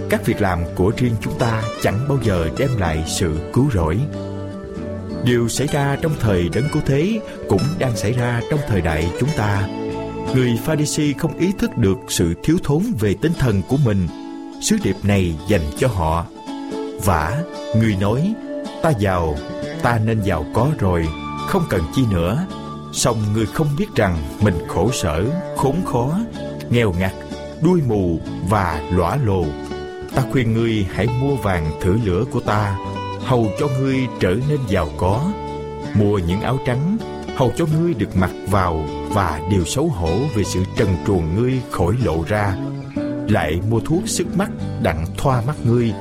Các 0.09 0.25
việc 0.25 0.41
làm 0.41 0.59
của 0.75 0.91
riêng 0.97 1.15
chúng 1.21 1.39
ta 1.39 1.63
chẳng 1.81 2.05
bao 2.09 2.17
giờ 2.23 2.49
đem 2.57 2.69
lại 2.77 3.03
sự 3.07 3.37
cứu 3.53 3.69
rỗi. 3.73 3.99
Điều 5.25 5.49
xảy 5.49 5.67
ra 5.67 5.97
trong 6.01 6.11
thời 6.19 6.49
đấng 6.53 6.69
cứu 6.73 6.81
thế 6.85 7.19
cũng 7.49 7.61
đang 7.79 7.95
xảy 7.95 8.11
ra 8.11 8.41
trong 8.49 8.59
thời 8.67 8.81
đại 8.81 9.11
chúng 9.19 9.29
ta 9.37 9.67
người 10.35 10.59
pharisee 10.63 11.13
không 11.13 11.37
ý 11.37 11.51
thức 11.57 11.77
được 11.77 11.97
sự 12.07 12.33
thiếu 12.43 12.57
thốn 12.63 12.83
về 12.99 13.15
tinh 13.21 13.33
thần 13.39 13.61
của 13.69 13.77
mình, 13.85 14.07
sứ 14.61 14.77
điệp 14.83 14.95
này 15.03 15.35
dành 15.47 15.61
cho 15.77 15.87
họ. 15.87 16.25
Vả 17.05 17.43
người 17.77 17.95
nói, 18.01 18.33
ta 18.81 18.91
giàu, 18.99 19.35
ta 19.81 19.99
nên 20.05 20.21
giàu 20.21 20.45
có 20.53 20.69
rồi, 20.79 21.07
không 21.47 21.63
cần 21.69 21.81
chi 21.95 22.01
nữa. 22.11 22.45
Song 22.93 23.17
người 23.33 23.45
không 23.45 23.67
biết 23.77 23.85
rằng 23.95 24.17
mình 24.41 24.55
khổ 24.67 24.91
sở, 24.91 25.25
khốn 25.57 25.75
khó, 25.85 26.19
nghèo 26.69 26.93
ngặt, 26.99 27.13
đuôi 27.61 27.81
mù 27.87 28.19
và 28.49 28.81
lõa 28.91 29.15
lồ. 29.15 29.45
Ta 30.15 30.23
khuyên 30.31 30.53
ngươi 30.53 30.87
hãy 30.93 31.07
mua 31.21 31.35
vàng 31.35 31.71
thử 31.81 31.99
lửa 32.03 32.23
của 32.31 32.39
ta, 32.39 32.77
hầu 33.25 33.47
cho 33.59 33.67
ngươi 33.79 34.07
trở 34.19 34.35
nên 34.49 34.59
giàu 34.67 34.89
có. 34.97 35.31
Mua 35.93 36.17
những 36.17 36.41
áo 36.41 36.59
trắng, 36.65 36.97
hầu 37.35 37.51
cho 37.57 37.65
ngươi 37.65 37.93
được 37.93 38.17
mặc 38.17 38.31
vào 38.51 38.85
và 39.17 39.41
điều 39.49 39.65
xấu 39.65 39.87
hổ 39.87 40.19
về 40.35 40.43
sự 40.43 40.63
trần 40.77 40.95
truồng 41.07 41.35
ngươi 41.35 41.61
khỏi 41.71 41.95
lộ 42.03 42.23
ra. 42.27 42.55
Lại 43.29 43.59
mua 43.69 43.79
thuốc 43.79 44.01
sức 44.05 44.27
mắt 44.37 44.49
đặng 44.81 45.05
thoa 45.17 45.41
mắt 45.41 45.55
ngươi, 45.65 45.93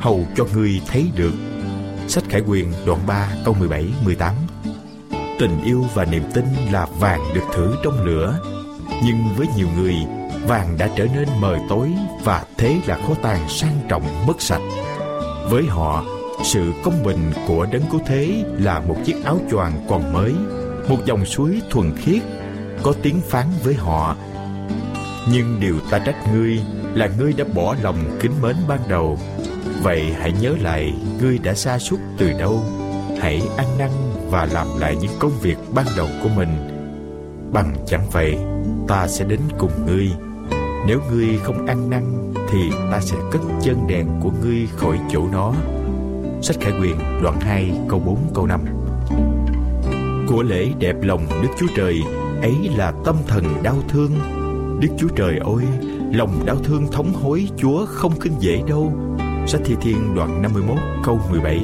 hầu 0.00 0.24
cho 0.36 0.44
ngươi 0.54 0.80
thấy 0.86 1.10
được. 1.16 1.32
Sách 2.08 2.24
khải 2.28 2.40
quyền, 2.40 2.72
đoạn 2.86 3.00
3 3.06 3.32
câu 3.44 3.54
17 3.54 3.86
18 4.04 4.34
tình 5.38 5.62
yêu 5.64 5.84
và 5.94 6.04
niềm 6.04 6.22
tin 6.34 6.44
là 6.72 6.86
vàng 6.98 7.20
được 7.34 7.40
thử 7.54 7.76
trong 7.84 8.04
lửa, 8.04 8.38
nhưng 9.04 9.16
với 9.36 9.46
nhiều 9.56 9.68
người, 9.76 9.94
vàng 10.46 10.76
đã 10.78 10.88
trở 10.96 11.06
nên 11.14 11.28
mờ 11.40 11.58
tối 11.68 11.92
và 12.24 12.44
thế 12.58 12.80
là 12.86 12.96
khó 12.96 13.14
tàn 13.22 13.48
sang 13.48 13.78
trọng, 13.88 14.26
mất 14.26 14.40
sạch. 14.42 14.62
Với 15.50 15.64
họ, 15.68 16.04
sự 16.42 16.72
công 16.84 17.02
bình 17.04 17.32
của 17.48 17.66
đấng 17.72 17.82
cứu 17.90 18.00
thế 18.06 18.44
là 18.58 18.80
một 18.80 18.96
chiếc 19.04 19.24
áo 19.24 19.38
choàng 19.50 19.72
còn 19.88 20.12
mới, 20.12 20.34
một 20.88 20.98
dòng 21.06 21.24
suối 21.24 21.60
thuần 21.70 21.96
khiết 21.96 22.22
có 22.82 22.92
tiếng 23.02 23.20
phán 23.20 23.46
với 23.64 23.74
họ. 23.74 24.16
Nhưng 25.32 25.60
điều 25.60 25.80
ta 25.90 25.98
trách 25.98 26.16
ngươi 26.32 26.60
là 26.94 27.10
ngươi 27.18 27.32
đã 27.32 27.44
bỏ 27.54 27.76
lòng 27.82 28.18
kính 28.20 28.32
mến 28.42 28.56
ban 28.68 28.80
đầu. 28.88 29.18
Vậy 29.82 30.14
hãy 30.18 30.32
nhớ 30.40 30.54
lại, 30.60 30.94
ngươi 31.20 31.38
đã 31.38 31.54
xa 31.54 31.78
suốt 31.78 31.96
từ 32.18 32.32
đâu? 32.32 32.62
Hãy 33.20 33.42
ăn 33.56 33.66
năn 33.78 33.90
và 34.30 34.48
làm 34.52 34.66
lại 34.78 34.96
những 35.00 35.10
công 35.18 35.32
việc 35.40 35.56
ban 35.74 35.86
đầu 35.96 36.08
của 36.22 36.28
mình. 36.36 36.48
Bằng 37.52 37.74
chẳng 37.86 38.10
vậy, 38.12 38.36
ta 38.88 39.08
sẽ 39.08 39.24
đến 39.24 39.40
cùng 39.58 39.86
ngươi. 39.86 40.10
Nếu 40.86 41.00
ngươi 41.10 41.38
không 41.42 41.66
ăn 41.66 41.90
năn, 41.90 42.32
thì 42.50 42.70
ta 42.92 43.00
sẽ 43.00 43.16
cất 43.30 43.40
chân 43.62 43.86
đèn 43.86 44.06
của 44.22 44.30
ngươi 44.42 44.68
khỏi 44.76 44.98
chỗ 45.10 45.26
nó. 45.32 45.54
Sách 46.42 46.56
khải 46.60 46.72
quyền, 46.80 46.98
đoạn 47.22 47.40
2 47.40 47.72
câu 47.88 47.98
4 47.98 48.18
câu 48.34 48.46
5 48.46 48.60
của 50.28 50.42
lễ 50.42 50.68
đẹp 50.78 50.96
lòng 51.02 51.26
Đức 51.42 51.48
Chúa 51.58 51.66
Trời 51.76 52.02
ấy 52.42 52.54
là 52.76 52.92
tâm 53.04 53.16
thần 53.26 53.44
đau 53.62 53.76
thương 53.88 54.10
Đức 54.80 54.88
Chúa 54.98 55.08
Trời 55.16 55.38
ơi 55.38 55.64
lòng 56.12 56.42
đau 56.46 56.56
thương 56.64 56.86
thống 56.92 57.12
hối 57.12 57.48
Chúa 57.56 57.86
không 57.86 58.20
khinh 58.20 58.34
dễ 58.38 58.62
đâu 58.68 58.92
sách 59.46 59.60
thi 59.64 59.74
thiên 59.80 60.14
đoạn 60.14 60.42
51 60.42 60.76
câu 61.04 61.20
17 61.30 61.60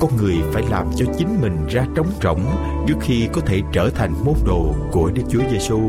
con 0.00 0.16
người 0.16 0.36
phải 0.52 0.62
làm 0.70 0.86
cho 0.96 1.06
chính 1.18 1.40
mình 1.40 1.66
ra 1.68 1.86
trống 1.94 2.10
rỗng 2.22 2.40
trước 2.88 2.94
khi 3.00 3.28
có 3.32 3.40
thể 3.40 3.60
trở 3.72 3.90
thành 3.90 4.14
môn 4.24 4.34
đồ 4.46 4.74
của 4.92 5.10
Đức 5.14 5.22
Chúa 5.30 5.42
Giêsu 5.50 5.80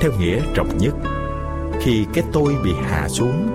theo 0.00 0.12
nghĩa 0.20 0.40
rộng 0.54 0.78
nhất. 0.78 0.94
Khi 1.80 2.06
cái 2.14 2.24
tôi 2.32 2.54
bị 2.64 2.70
hạ 2.82 3.08
xuống, 3.08 3.48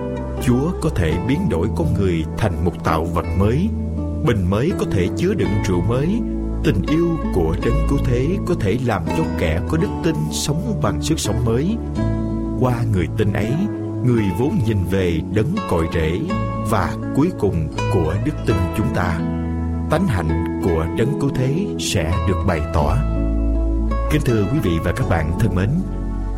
Chúa 0.44 0.70
có 0.80 0.90
thể 0.90 1.12
biến 1.28 1.48
đổi 1.50 1.68
con 1.76 1.94
người 1.94 2.24
thành 2.38 2.64
một 2.64 2.84
tạo 2.84 3.04
vật 3.04 3.26
mới. 3.38 3.68
Bình 4.26 4.50
mới 4.50 4.72
có 4.78 4.86
thể 4.90 5.08
chứa 5.16 5.34
đựng 5.34 5.48
rượu 5.68 5.80
mới. 5.80 6.20
Tình 6.64 6.82
yêu 6.88 7.18
của 7.34 7.56
đấng 7.64 7.86
cứu 7.88 7.98
thế 8.04 8.36
có 8.46 8.54
thể 8.60 8.78
làm 8.86 9.02
cho 9.16 9.24
kẻ 9.38 9.60
có 9.68 9.76
đức 9.76 9.88
tin 10.04 10.14
sống 10.30 10.80
bằng 10.82 11.02
sức 11.02 11.20
sống 11.20 11.44
mới. 11.44 11.76
Qua 12.60 12.74
người 12.92 13.06
tin 13.16 13.32
ấy, 13.32 13.52
người 14.04 14.24
vốn 14.38 14.58
nhìn 14.66 14.78
về 14.90 15.20
đấng 15.34 15.56
cội 15.70 15.88
rễ 15.94 16.20
và 16.70 16.96
cuối 17.16 17.30
cùng 17.38 17.68
của 17.92 18.14
đức 18.24 18.32
tin 18.46 18.56
chúng 18.76 18.94
ta 18.94 19.18
tánh 19.90 20.06
hạnh 20.06 20.60
của 20.64 20.86
đấng 20.98 21.20
cứu 21.20 21.30
thế 21.34 21.66
sẽ 21.78 22.12
được 22.28 22.44
bày 22.46 22.60
tỏ 22.74 22.96
kính 24.10 24.22
thưa 24.24 24.44
quý 24.52 24.58
vị 24.62 24.78
và 24.84 24.92
các 24.92 25.08
bạn 25.08 25.32
thân 25.40 25.54
mến 25.54 25.70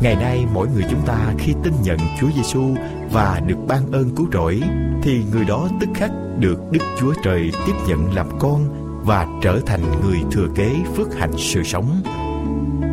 ngày 0.01 0.17
nay 0.17 0.47
mỗi 0.55 0.69
người 0.75 0.85
chúng 0.91 1.07
ta 1.07 1.35
khi 1.39 1.55
tin 1.63 1.73
nhận 1.83 1.99
Chúa 2.21 2.29
Giêsu 2.37 2.75
và 3.13 3.41
được 3.47 3.57
ban 3.69 3.93
ơn 3.93 4.17
cứu 4.17 4.27
rỗi 4.33 4.63
thì 5.03 5.25
người 5.33 5.45
đó 5.45 5.69
tức 5.81 5.89
khắc 5.95 6.11
được 6.39 6.59
Đức 6.71 6.81
Chúa 7.01 7.15
Trời 7.25 7.51
tiếp 7.67 7.73
nhận 7.89 8.15
làm 8.15 8.27
con 8.39 8.84
và 9.05 9.27
trở 9.43 9.61
thành 9.67 9.83
người 10.03 10.19
thừa 10.33 10.47
kế 10.55 10.71
phước 10.97 11.15
hạnh 11.15 11.33
sự 11.39 11.63
sống. 11.63 12.03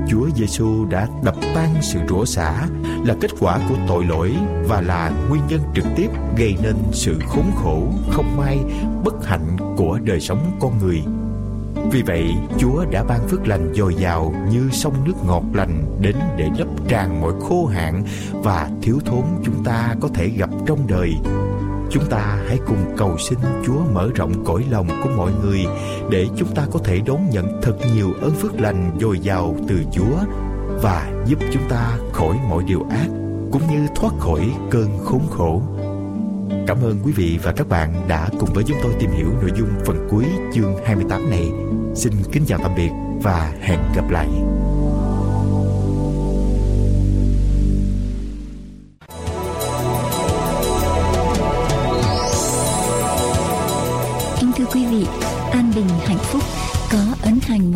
Chúa 0.09 0.29
Giêsu 0.35 0.85
đã 0.85 1.07
đập 1.23 1.35
tan 1.55 1.75
sự 1.81 1.99
rủa 2.09 2.25
xả 2.25 2.67
là 3.05 3.15
kết 3.21 3.31
quả 3.39 3.59
của 3.69 3.75
tội 3.87 4.05
lỗi 4.05 4.35
và 4.67 4.81
là 4.81 5.11
nguyên 5.29 5.41
nhân 5.49 5.61
trực 5.75 5.85
tiếp 5.95 6.07
gây 6.37 6.55
nên 6.63 6.75
sự 6.91 7.19
khốn 7.27 7.45
khổ, 7.55 7.87
không 8.11 8.37
may, 8.37 8.59
bất 9.03 9.25
hạnh 9.25 9.57
của 9.77 9.99
đời 10.03 10.19
sống 10.19 10.57
con 10.59 10.77
người. 10.77 11.01
Vì 11.91 12.01
vậy, 12.01 12.25
Chúa 12.57 12.85
đã 12.91 13.03
ban 13.03 13.27
phước 13.27 13.47
lành 13.47 13.73
dồi 13.75 13.95
dào 13.95 14.33
như 14.51 14.69
sông 14.71 14.93
nước 15.05 15.13
ngọt 15.27 15.43
lành 15.53 15.85
đến 16.01 16.15
để 16.37 16.49
lấp 16.57 16.67
tràn 16.87 17.21
mọi 17.21 17.33
khô 17.41 17.65
hạn 17.65 18.03
và 18.31 18.69
thiếu 18.81 18.99
thốn 19.05 19.23
chúng 19.43 19.63
ta 19.63 19.95
có 20.01 20.07
thể 20.13 20.27
gặp 20.27 20.49
trong 20.65 20.87
đời. 20.87 21.13
Chúng 21.91 22.09
ta 22.09 22.39
hãy 22.47 22.59
cùng 22.67 22.95
cầu 22.97 23.17
xin 23.17 23.39
Chúa 23.65 23.79
mở 23.93 24.09
rộng 24.15 24.45
cõi 24.45 24.65
lòng 24.69 24.87
của 25.03 25.09
mọi 25.17 25.31
người 25.43 25.65
để 26.09 26.27
chúng 26.37 26.55
ta 26.55 26.67
có 26.71 26.79
thể 26.83 26.99
đón 27.05 27.29
nhận 27.29 27.61
thật 27.61 27.77
nhiều 27.95 28.13
ơn 28.21 28.31
phước 28.31 28.61
lành 28.61 28.97
dồi 29.01 29.19
dào 29.19 29.55
từ 29.67 29.79
Chúa 29.93 30.17
và 30.81 31.11
giúp 31.25 31.39
chúng 31.53 31.69
ta 31.69 31.97
khỏi 32.13 32.35
mọi 32.49 32.63
điều 32.63 32.85
ác 32.89 33.07
cũng 33.51 33.61
như 33.71 33.87
thoát 33.95 34.13
khỏi 34.19 34.51
cơn 34.69 34.89
khốn 35.05 35.21
khổ. 35.29 35.61
Cảm 36.67 36.77
ơn 36.83 36.99
quý 37.05 37.11
vị 37.11 37.39
và 37.43 37.51
các 37.51 37.69
bạn 37.69 37.93
đã 38.07 38.29
cùng 38.39 38.53
với 38.53 38.63
chúng 38.67 38.77
tôi 38.83 38.93
tìm 38.99 39.09
hiểu 39.11 39.27
nội 39.41 39.51
dung 39.57 39.69
phần 39.85 40.07
cuối 40.11 40.25
chương 40.53 40.75
28 40.85 41.29
này. 41.29 41.51
Xin 41.95 42.13
kính 42.31 42.43
chào 42.47 42.59
tạm 42.63 42.71
biệt 42.75 42.89
và 43.23 43.53
hẹn 43.61 43.79
gặp 43.95 44.09
lại. 44.09 44.27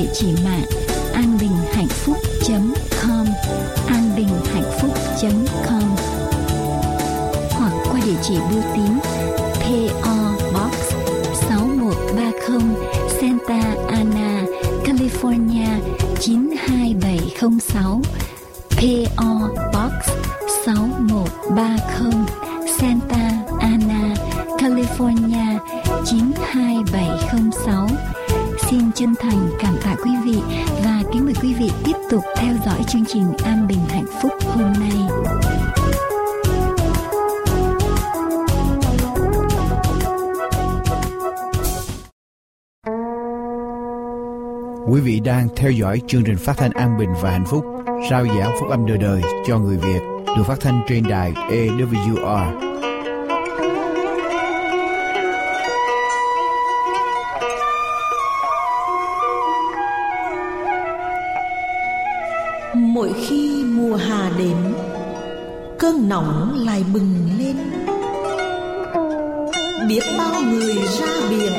1888 0.00 0.70
901 1.14 1.60
4747 1.60 1.60
hay 1.60 1.62
qua 1.62 1.62
địa 1.62 1.70
chỉ 1.72 1.72
mạng 1.74 1.90
anbinhhạnhphúc.com 3.12 3.26
phúc 4.80 4.94
com. 5.68 5.96
Hoặc 7.50 7.72
qua 7.90 8.00
địa 8.06 8.16
chỉ 8.22 8.34
bưu 8.50 8.62
tín 8.74 8.92
PO 9.60 10.16
Box 10.52 10.74
6130 11.48 12.60
Santa 13.20 13.74
Ana, 13.88 14.44
California 14.84 15.68
92706 16.20 18.02
PO 18.70 19.39
chương 32.92 33.04
trình 33.04 33.32
An 33.44 33.66
Bình 33.68 33.78
Hạnh 33.88 34.04
Phúc 34.22 34.32
hôm 34.44 34.72
nay. 34.72 34.90
Quý 44.88 45.00
vị 45.00 45.20
đang 45.24 45.48
theo 45.56 45.70
dõi 45.70 46.00
chương 46.06 46.24
trình 46.24 46.36
phát 46.36 46.56
thanh 46.56 46.70
an 46.70 46.98
bình 46.98 47.10
và 47.22 47.30
hạnh 47.30 47.46
phúc, 47.46 47.64
rao 48.10 48.26
giảng 48.26 48.56
phúc 48.60 48.70
âm 48.70 48.86
đời 48.86 48.98
đời 48.98 49.22
cho 49.46 49.58
người 49.58 49.76
Việt, 49.76 50.00
được 50.36 50.42
phát 50.46 50.60
thanh 50.60 50.82
trên 50.88 51.04
đài 51.08 51.32
EWR 51.32 52.70
nóng 66.10 66.62
lại 66.66 66.84
bừng 66.92 67.28
lên. 67.38 67.56
Biết 69.88 70.02
bao 70.18 70.42
người 70.42 70.74
ra 70.74 71.06
biển, 71.30 71.52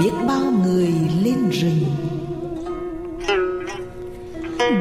biết 0.00 0.10
bao 0.28 0.40
người 0.64 0.92
lên 1.22 1.50
rừng. 1.50 1.84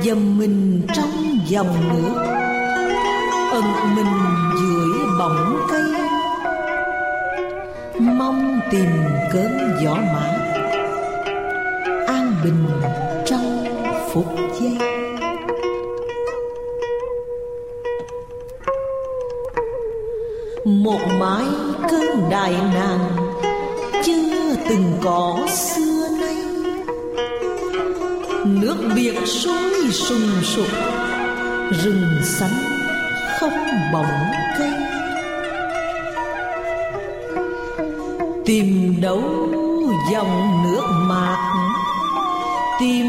Dầm 0.03 0.37
mình 0.37 0.87
trong 0.93 1.39
dòng 1.47 1.89
nước, 1.89 2.21
ẩn 3.51 3.95
mình 3.95 4.13
dưới 4.61 5.07
bóng 5.19 5.57
cây. 5.69 5.83
Mong 7.99 8.59
tìm 8.71 8.89
cơn 9.33 9.77
gió 9.83 9.95
mát, 9.95 10.37
an 12.07 12.35
bình 12.43 12.65
trong 13.25 13.65
phút 14.13 14.25
giây. 14.61 15.06
Một 20.67 20.99
mái 21.19 21.45
cơn 21.89 22.29
đại 22.29 22.51
nàng 22.51 23.09
chưa 24.03 24.55
từng 24.69 24.97
có 25.03 25.47
xưa 25.49 26.07
nay. 26.21 26.35
Nước 28.45 28.75
biển 28.95 29.25
sôi 29.25 29.91
sùng 29.91 30.41
sục, 30.43 30.67
rừng 31.83 32.05
xanh 32.23 32.59
không 33.39 33.59
bóng 33.93 34.31
cây. 34.59 34.71
Tìm 38.45 38.95
đâu 39.01 39.21
dòng 40.11 40.63
nước 40.63 40.83
mạc 41.07 41.53
tìm 42.79 43.07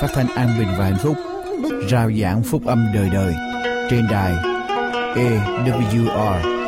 phát 0.00 0.08
thanh 0.14 0.26
an 0.34 0.58
bình 0.58 0.68
và 0.78 0.84
hạnh 0.84 0.98
phúc, 0.98 1.16
rao 1.90 2.10
giảng 2.12 2.42
phúc 2.42 2.62
âm 2.66 2.86
đời 2.94 3.10
đời. 3.12 3.34
Trên 3.90 4.06
đài 4.10 4.32
EWR 5.14 6.59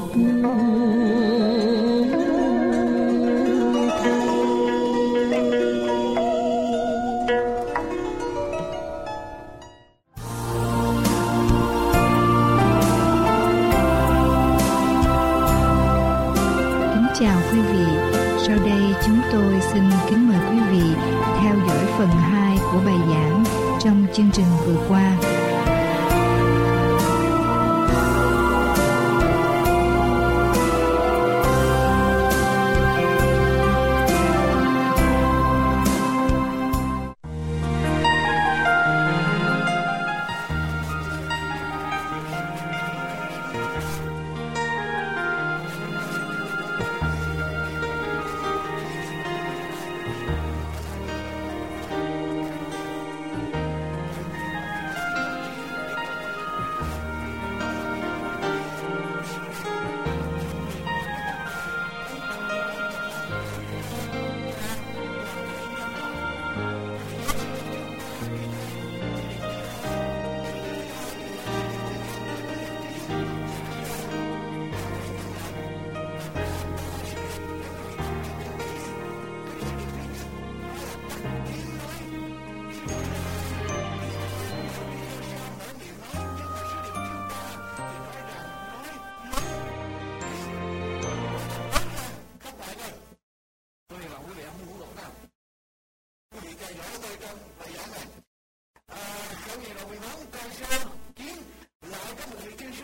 hạnh 0.00 0.67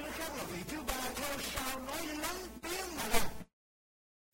đứa 0.05 0.11
khác 0.11 0.37
là 0.37 0.45
vị 0.45 0.59
thứ 0.69 0.83
ba 0.87 1.11
theo 1.15 1.39
sao 1.39 1.81
nói 1.81 2.07
lớn 2.07 2.37
tiếng 2.63 2.97
mà 2.97 3.09
rằng 3.09 3.29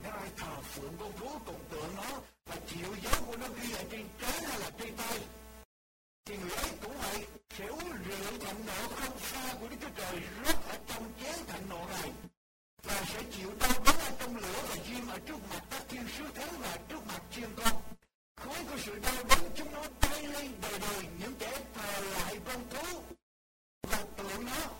nếu 0.02 0.12
ai 0.12 0.30
thờ 0.36 0.60
phượng 0.62 0.92
con 1.00 1.12
thú 1.18 1.28
cùng 1.46 1.64
tượng 1.70 1.96
nó 1.96 2.20
và 2.46 2.56
chịu 2.66 2.94
dấu 3.02 3.22
của 3.26 3.36
nó 3.36 3.46
ghi 3.48 3.72
ở 3.72 3.84
trên 3.90 4.06
trán 4.20 4.44
hay 4.44 4.58
là 4.60 4.70
trên 4.78 4.96
tay 4.96 5.18
thì 6.24 6.36
người 6.36 6.50
ấy 6.50 6.70
cũng 6.82 6.98
vậy 6.98 7.26
sẽ 7.56 7.66
uống 7.66 7.92
rượu 8.04 8.38
thịnh 8.40 8.66
nộ 8.66 8.88
không 8.88 9.18
xa 9.18 9.54
của 9.60 9.68
đức 9.68 9.76
chúa 9.80 9.88
trời 9.96 10.20
rất 10.44 10.56
ở 10.68 10.76
trong 10.88 11.12
chén 11.22 11.46
thạnh 11.46 11.68
nộ 11.68 11.86
này 11.88 12.12
và 12.82 13.04
sẽ 13.12 13.22
chịu 13.32 13.50
đau 13.60 13.72
đớn 13.84 13.96
ở 13.98 14.12
trong 14.18 14.36
lửa 14.36 14.62
và 14.68 14.76
diêm 14.86 15.08
ở 15.08 15.18
trước 15.26 15.38
mặt 15.50 15.62
các 15.70 15.82
thiên 15.88 16.08
sứ 16.18 16.24
thánh 16.34 16.60
và 16.60 16.78
trước 16.88 17.06
mặt 17.06 17.22
chiên 17.30 17.48
con 17.56 17.82
khối 18.36 18.64
của 18.70 18.78
sự 18.84 18.98
đau 18.98 19.24
đớn 19.28 19.50
chúng 19.54 19.72
nó 19.72 19.82
bay 20.02 20.22
lên 20.22 20.52
đời 20.62 20.78
đời 20.80 21.04
những 21.20 21.34
kẻ 21.38 21.60
thờ 21.74 22.00
lại 22.00 22.40
con 22.44 22.60
thú 22.70 23.00
và 23.82 24.04
tượng 24.16 24.44
nó 24.44 24.79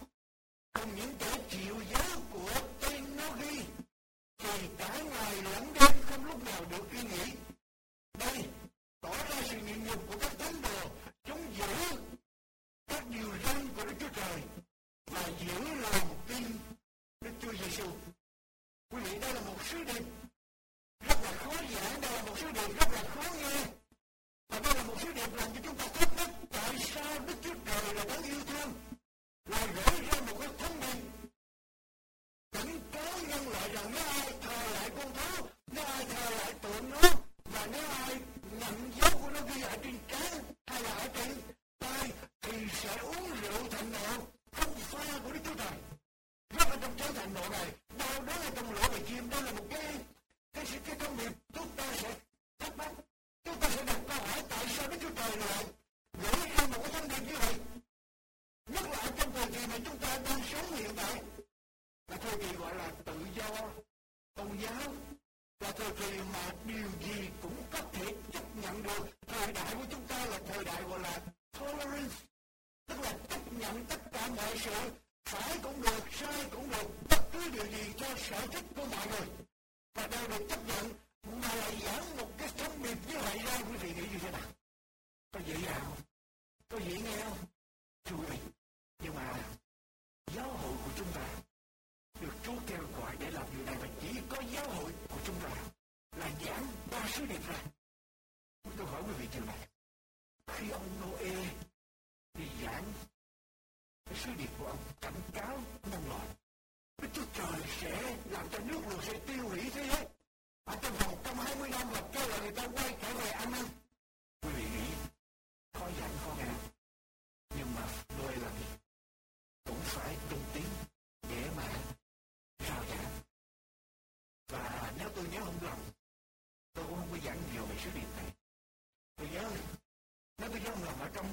trong 131.15 131.27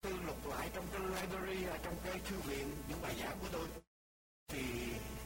tư 0.00 0.10
lục 0.26 0.46
lại, 0.46 0.70
trong 0.74 0.86
cái 0.92 1.00
library 1.00 1.64
trong 1.82 1.96
cái 2.04 2.18
thư 2.18 2.36
viện, 2.40 2.70
những 2.88 3.02
bài 3.02 3.14
giảng 3.20 3.38
của 3.40 3.48
tôi. 3.52 3.68
Thì 4.48 4.62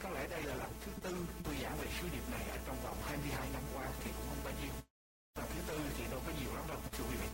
có 0.01 0.09
lẽ 0.09 0.27
đây 0.27 0.43
là 0.43 0.55
lần 0.55 0.71
thứ 0.81 0.91
tư 1.01 1.15
tôi 1.43 1.55
giảng 1.61 1.77
về 1.77 1.87
sứ 2.01 2.07
điệp 2.09 2.29
này 2.31 2.49
ở 2.49 2.57
trong 2.65 2.77
vòng 2.83 2.97
22 3.05 3.49
năm 3.53 3.63
qua, 3.73 3.89
thì 4.03 4.11
cũng 4.17 4.25
không 4.29 4.43
bao 4.43 4.53
nhiêu. 4.61 4.73
Lần 5.35 5.45
thứ 5.49 5.61
tư 5.67 5.79
thì 5.97 6.03
đâu 6.11 6.21
có 6.25 6.31
nhiều 6.39 6.55
lắm 6.55 6.65
đâu, 6.67 6.79
thưa 6.91 7.03
quý 7.09 7.15
vị. 7.15 7.27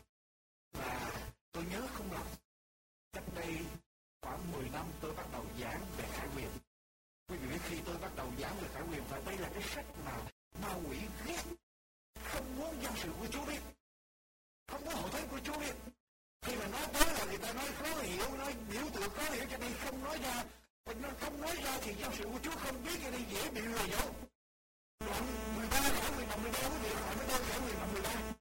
Và 0.72 1.12
tôi 1.52 1.64
nhớ 1.72 1.88
không 1.94 2.12
lầm, 2.12 2.28
cách 3.14 3.24
đây 3.36 3.58
khoảng 4.22 4.52
10 4.52 4.70
năm 4.70 4.86
tôi 5.02 5.14
bắt 5.16 5.26
đầu 5.32 5.46
giảng 5.62 5.82
về 5.98 6.06
khải 6.12 6.28
quyền. 6.36 6.50
Quý 7.28 7.38
vị 7.38 7.48
biết 7.48 7.60
khi 7.64 7.78
tôi 7.86 7.98
bắt 7.98 8.12
đầu 8.16 8.28
giảng 8.40 8.56
về 8.62 8.68
khải 8.74 8.84
quyền 8.84 9.04
và 9.10 9.22
đây 9.26 9.38
là 9.38 9.50
cái 9.54 9.64
sách 9.64 9.86
mà 10.06 10.18
ma 10.62 10.74
quỷ 10.90 10.98
khi 16.44 16.56
mà 16.56 16.68
nói 16.68 16.88
tới 16.94 17.14
là 17.18 17.26
người 17.26 17.38
ta 17.38 17.54
nói 17.54 17.66
khó 17.80 18.02
hiểu, 18.02 18.38
nói 18.38 18.54
biểu 18.70 18.84
tượng 18.94 19.10
khó 19.10 19.24
hiểu 19.34 19.46
cho 19.52 19.58
nên 19.58 19.72
không 19.84 20.04
nói 20.04 20.20
ra. 20.24 20.44
Nó 21.02 21.10
không 21.22 21.42
nói 21.42 21.56
ra 21.64 21.78
thì 21.82 21.92
trong 22.02 22.14
sự 22.18 22.24
của 22.24 22.40
Chúa 22.44 22.56
không 22.64 22.84
biết 22.84 23.00
cho 23.04 23.10
nên 23.12 23.22
dễ 23.32 23.50
bị 23.50 23.62
lừa 23.62 23.86
dối. 23.92 24.12
Đoạn 25.06 25.24
13 25.58 25.80
đoạn 25.82 26.16
13 26.18 26.36
13 26.38 26.60
quý 26.60 26.78
vị 26.84 26.90
đoạn 27.00 27.18
13 27.18 27.38
đoạn 27.50 27.62
13 27.66 27.86
13 27.94 28.33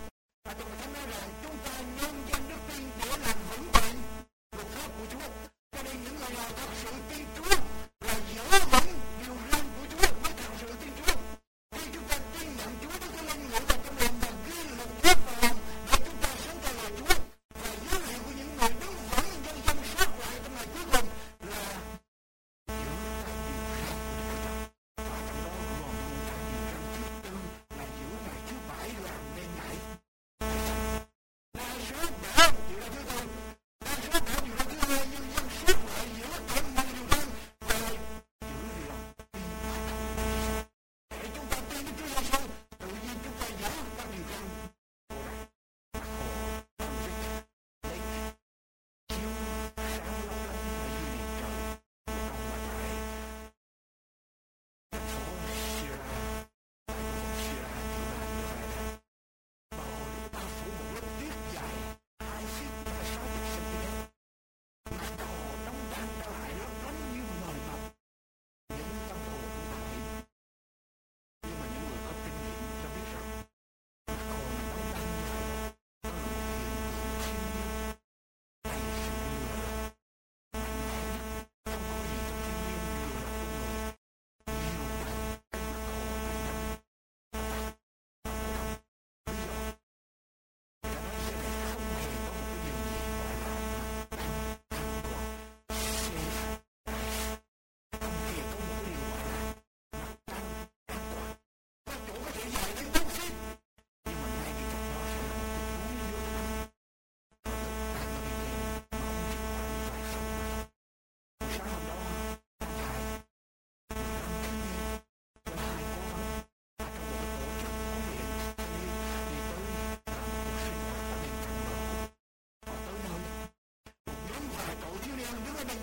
bỏ 125.64 125.74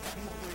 lỡ 0.43 0.46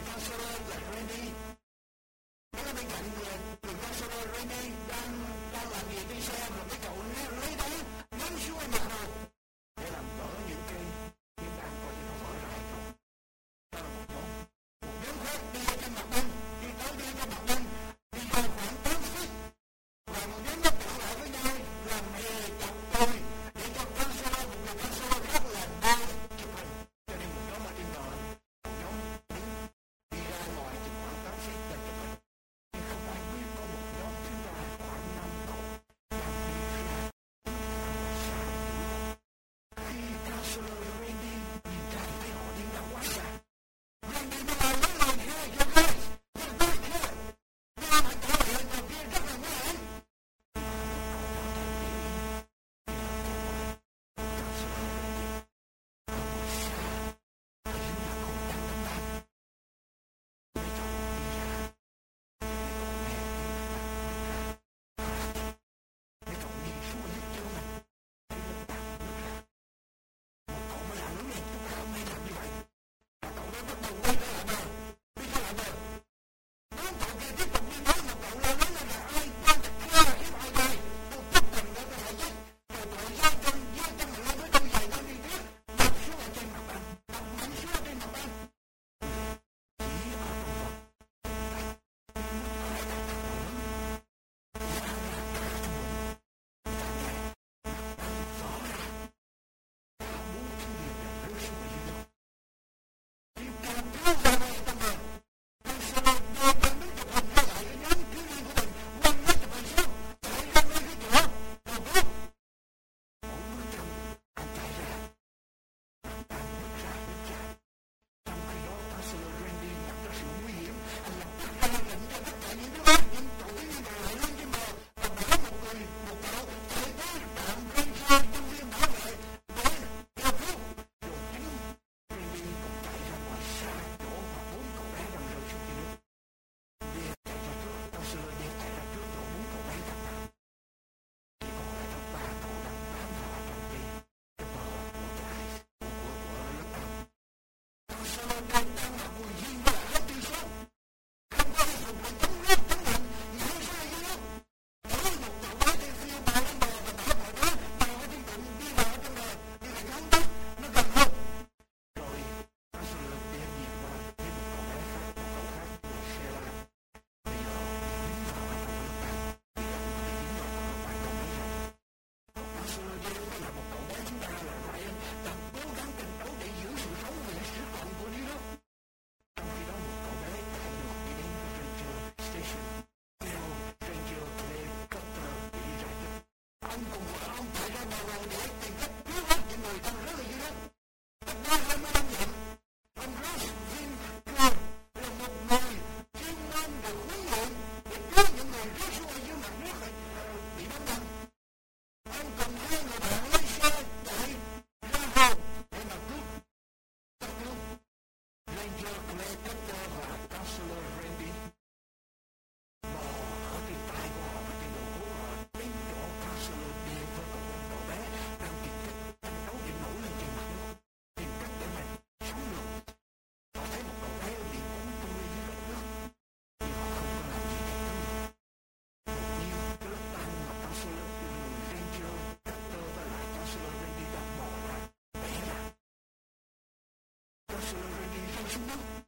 Thank 238.52 238.96
you. 238.96 239.01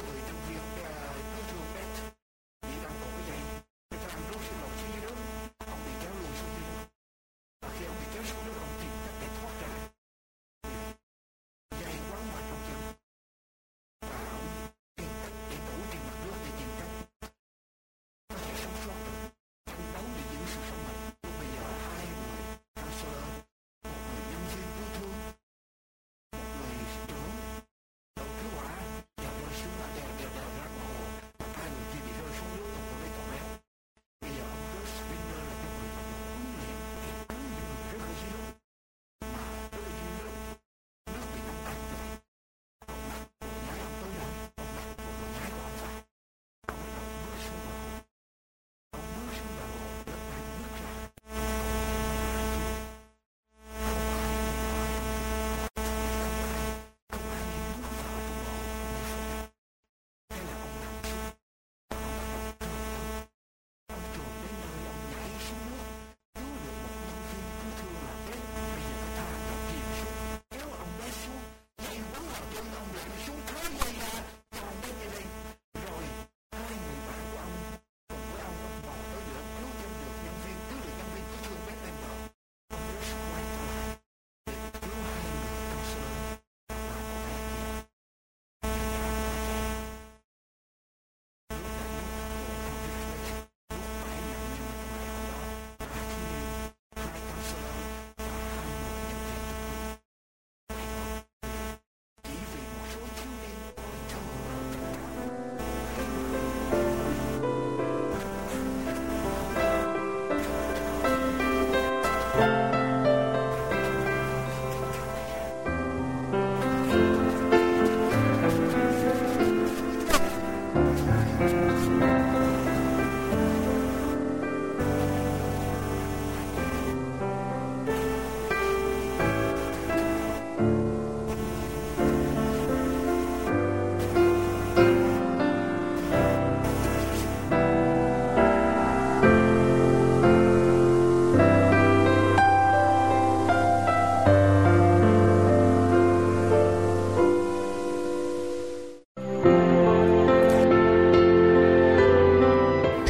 incredibly 0.00 0.29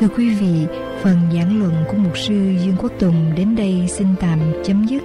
Thưa 0.01 0.09
quý 0.17 0.35
vị, 0.35 0.67
phần 1.03 1.17
giảng 1.35 1.61
luận 1.61 1.73
của 1.89 1.97
Mục 1.97 2.19
sư 2.19 2.35
Dương 2.35 2.75
Quốc 2.79 2.93
Tùng 2.99 3.33
đến 3.37 3.57
đây 3.57 3.85
xin 3.89 4.07
tạm 4.21 4.39
chấm 4.65 4.85
dứt. 4.85 5.03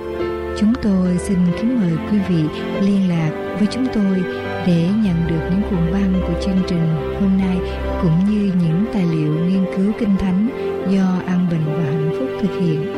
Chúng 0.60 0.74
tôi 0.82 1.18
xin 1.18 1.38
kính 1.58 1.80
mời 1.80 1.92
quý 2.12 2.18
vị 2.30 2.44
liên 2.82 3.10
lạc 3.10 3.56
với 3.58 3.68
chúng 3.72 3.88
tôi 3.94 4.24
để 4.68 4.88
nhận 5.04 5.28
được 5.28 5.50
những 5.52 5.62
cuộn 5.70 5.94
băng 5.94 6.22
của 6.28 6.42
chương 6.42 6.62
trình 6.68 6.88
hôm 7.22 7.38
nay 7.38 7.58
cũng 8.02 8.26
như 8.30 8.52
những 8.62 8.86
tài 8.94 9.06
liệu 9.06 9.34
nghiên 9.34 9.66
cứu 9.78 9.92
kinh 10.00 10.18
thánh 10.18 10.50
do 10.90 11.22
An 11.28 11.48
Bình 11.52 11.66
và 11.66 11.84
Hạnh 11.84 12.12
Phúc 12.20 12.30
thực 12.42 12.60
hiện. 12.60 12.96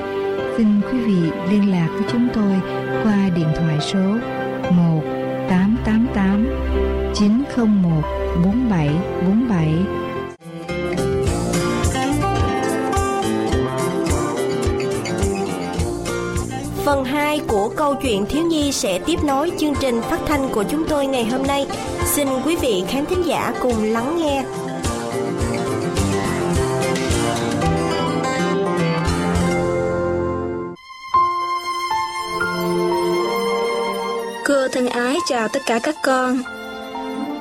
Xin 0.58 0.68
quý 0.92 1.00
vị 1.00 1.32
liên 1.52 1.72
lạc 1.72 1.88
với 1.94 2.04
chúng 2.12 2.28
tôi 2.34 2.54
qua 3.04 3.30
điện 3.36 3.48
thoại 3.56 3.78
số 3.82 4.18
1 4.72 5.02
888 5.50 6.48
901 7.16 8.02
4747 8.44 10.07
chuyện 18.02 18.26
thiếu 18.26 18.44
nhi 18.44 18.72
sẽ 18.72 19.00
tiếp 19.06 19.20
nối 19.24 19.52
chương 19.58 19.74
trình 19.82 20.02
phát 20.02 20.20
thanh 20.26 20.50
của 20.50 20.64
chúng 20.64 20.86
tôi 20.90 21.08
ngày 21.08 21.26
hôm 21.26 21.48
nay. 21.48 21.68
Xin 22.06 22.28
quý 22.46 22.56
vị 22.56 22.84
khán 22.88 23.06
thính 23.06 23.26
giả 23.26 23.54
cùng 23.62 23.84
lắng 23.84 24.18
nghe. 24.18 24.44
Cô 34.46 34.68
thân 34.72 34.88
ái 34.88 35.18
chào 35.28 35.48
tất 35.48 35.60
cả 35.66 35.80
các 35.84 35.96
con. 36.04 36.38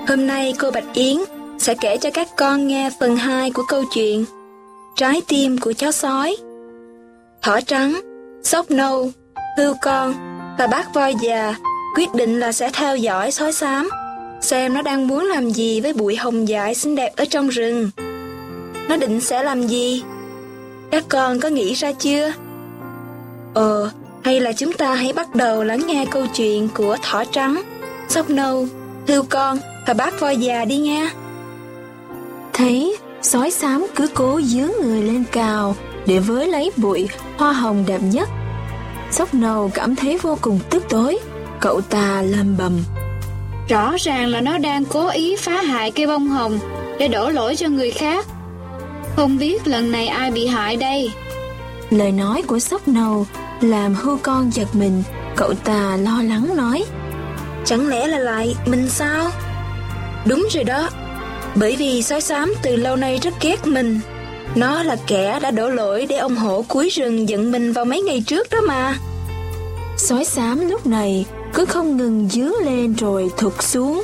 Hôm 0.08 0.26
nay 0.26 0.54
cô 0.58 0.70
Bạch 0.70 0.94
Yến 0.94 1.16
sẽ 1.58 1.74
kể 1.80 1.96
cho 1.96 2.10
các 2.14 2.28
con 2.36 2.66
nghe 2.66 2.90
phần 3.00 3.16
2 3.16 3.50
của 3.50 3.62
câu 3.68 3.84
chuyện 3.94 4.24
Trái 4.96 5.22
tim 5.28 5.58
của 5.58 5.72
chó 5.72 5.92
sói. 5.92 6.36
Thỏ 7.42 7.60
trắng, 7.60 8.00
sóc 8.44 8.70
nâu, 8.70 9.10
hưu 9.58 9.74
con 9.82 10.35
và 10.58 10.66
bác 10.66 10.94
voi 10.94 11.14
già 11.20 11.54
quyết 11.96 12.14
định 12.14 12.40
là 12.40 12.52
sẽ 12.52 12.70
theo 12.72 12.96
dõi 12.96 13.30
sói 13.30 13.52
xám, 13.52 13.88
xem 14.40 14.74
nó 14.74 14.82
đang 14.82 15.08
muốn 15.08 15.24
làm 15.24 15.50
gì 15.50 15.80
với 15.80 15.92
bụi 15.92 16.16
hồng 16.16 16.48
dại 16.48 16.74
xinh 16.74 16.94
đẹp 16.94 17.12
ở 17.16 17.24
trong 17.24 17.48
rừng. 17.48 17.90
Nó 18.88 18.96
định 18.96 19.20
sẽ 19.20 19.42
làm 19.42 19.66
gì? 19.66 20.02
Các 20.90 21.04
con 21.08 21.40
có 21.40 21.48
nghĩ 21.48 21.74
ra 21.74 21.92
chưa? 21.92 22.32
Ờ, 23.54 23.90
hay 24.24 24.40
là 24.40 24.52
chúng 24.52 24.72
ta 24.72 24.94
hãy 24.94 25.12
bắt 25.12 25.34
đầu 25.34 25.64
lắng 25.64 25.86
nghe 25.86 26.06
câu 26.10 26.26
chuyện 26.26 26.68
của 26.74 26.96
thỏ 27.02 27.24
trắng, 27.24 27.62
sóc 28.08 28.30
nâu, 28.30 28.66
hươu 29.08 29.22
con 29.28 29.58
và 29.86 29.94
bác 29.94 30.20
voi 30.20 30.36
già 30.36 30.64
đi 30.64 30.76
nha. 30.76 31.10
Thấy 32.52 32.96
sói 33.22 33.50
xám 33.50 33.86
cứ 33.94 34.08
cố 34.14 34.40
dướng 34.40 34.70
người 34.82 35.02
lên 35.02 35.24
cao 35.32 35.76
để 36.06 36.18
với 36.18 36.48
lấy 36.48 36.70
bụi 36.76 37.08
hoa 37.36 37.52
hồng 37.52 37.84
đẹp 37.86 38.00
nhất. 38.02 38.28
Sóc 39.10 39.34
nâu 39.34 39.70
cảm 39.74 39.96
thấy 39.96 40.18
vô 40.18 40.38
cùng 40.40 40.60
tức 40.70 40.84
tối, 40.88 41.18
cậu 41.60 41.80
ta 41.80 42.22
lầm 42.22 42.56
bầm. 42.56 42.82
Rõ 43.68 43.94
ràng 43.98 44.26
là 44.28 44.40
nó 44.40 44.58
đang 44.58 44.84
cố 44.84 45.08
ý 45.08 45.36
phá 45.36 45.62
hại 45.62 45.90
cây 45.90 46.06
bông 46.06 46.28
hồng 46.28 46.58
để 46.98 47.08
đổ 47.08 47.30
lỗi 47.30 47.56
cho 47.56 47.68
người 47.68 47.90
khác. 47.90 48.26
Không 49.16 49.38
biết 49.38 49.66
lần 49.66 49.92
này 49.92 50.06
ai 50.06 50.30
bị 50.30 50.46
hại 50.46 50.76
đây. 50.76 51.10
Lời 51.90 52.12
nói 52.12 52.42
của 52.46 52.58
sóc 52.58 52.88
nâu 52.88 53.26
làm 53.60 53.94
hưu 53.94 54.18
con 54.22 54.50
giật 54.52 54.68
mình, 54.72 55.02
cậu 55.36 55.54
ta 55.54 55.96
lo 55.96 56.22
lắng 56.22 56.56
nói. 56.56 56.84
Chẳng 57.64 57.88
lẽ 57.88 58.06
là 58.06 58.18
lại 58.18 58.56
mình 58.66 58.88
sao? 58.88 59.30
Đúng 60.26 60.46
rồi 60.50 60.64
đó, 60.64 60.88
bởi 61.54 61.76
vì 61.76 62.02
sói 62.02 62.20
xám 62.20 62.54
từ 62.62 62.76
lâu 62.76 62.96
nay 62.96 63.18
rất 63.22 63.34
ghét 63.40 63.66
mình. 63.66 64.00
Nó 64.56 64.82
là 64.82 64.96
kẻ 65.06 65.38
đã 65.42 65.50
đổ 65.50 65.68
lỗi 65.68 66.06
để 66.08 66.16
ông 66.16 66.36
hổ 66.36 66.64
cuối 66.68 66.88
rừng 66.88 67.28
giận 67.28 67.52
mình 67.52 67.72
vào 67.72 67.84
mấy 67.84 68.02
ngày 68.02 68.22
trước 68.26 68.50
đó 68.50 68.58
mà. 68.68 68.94
Sói 69.96 70.24
xám 70.24 70.68
lúc 70.68 70.86
này 70.86 71.26
cứ 71.54 71.64
không 71.64 71.96
ngừng 71.96 72.28
dướng 72.28 72.52
lên 72.64 72.94
rồi 72.94 73.30
thụt 73.36 73.62
xuống. 73.62 74.02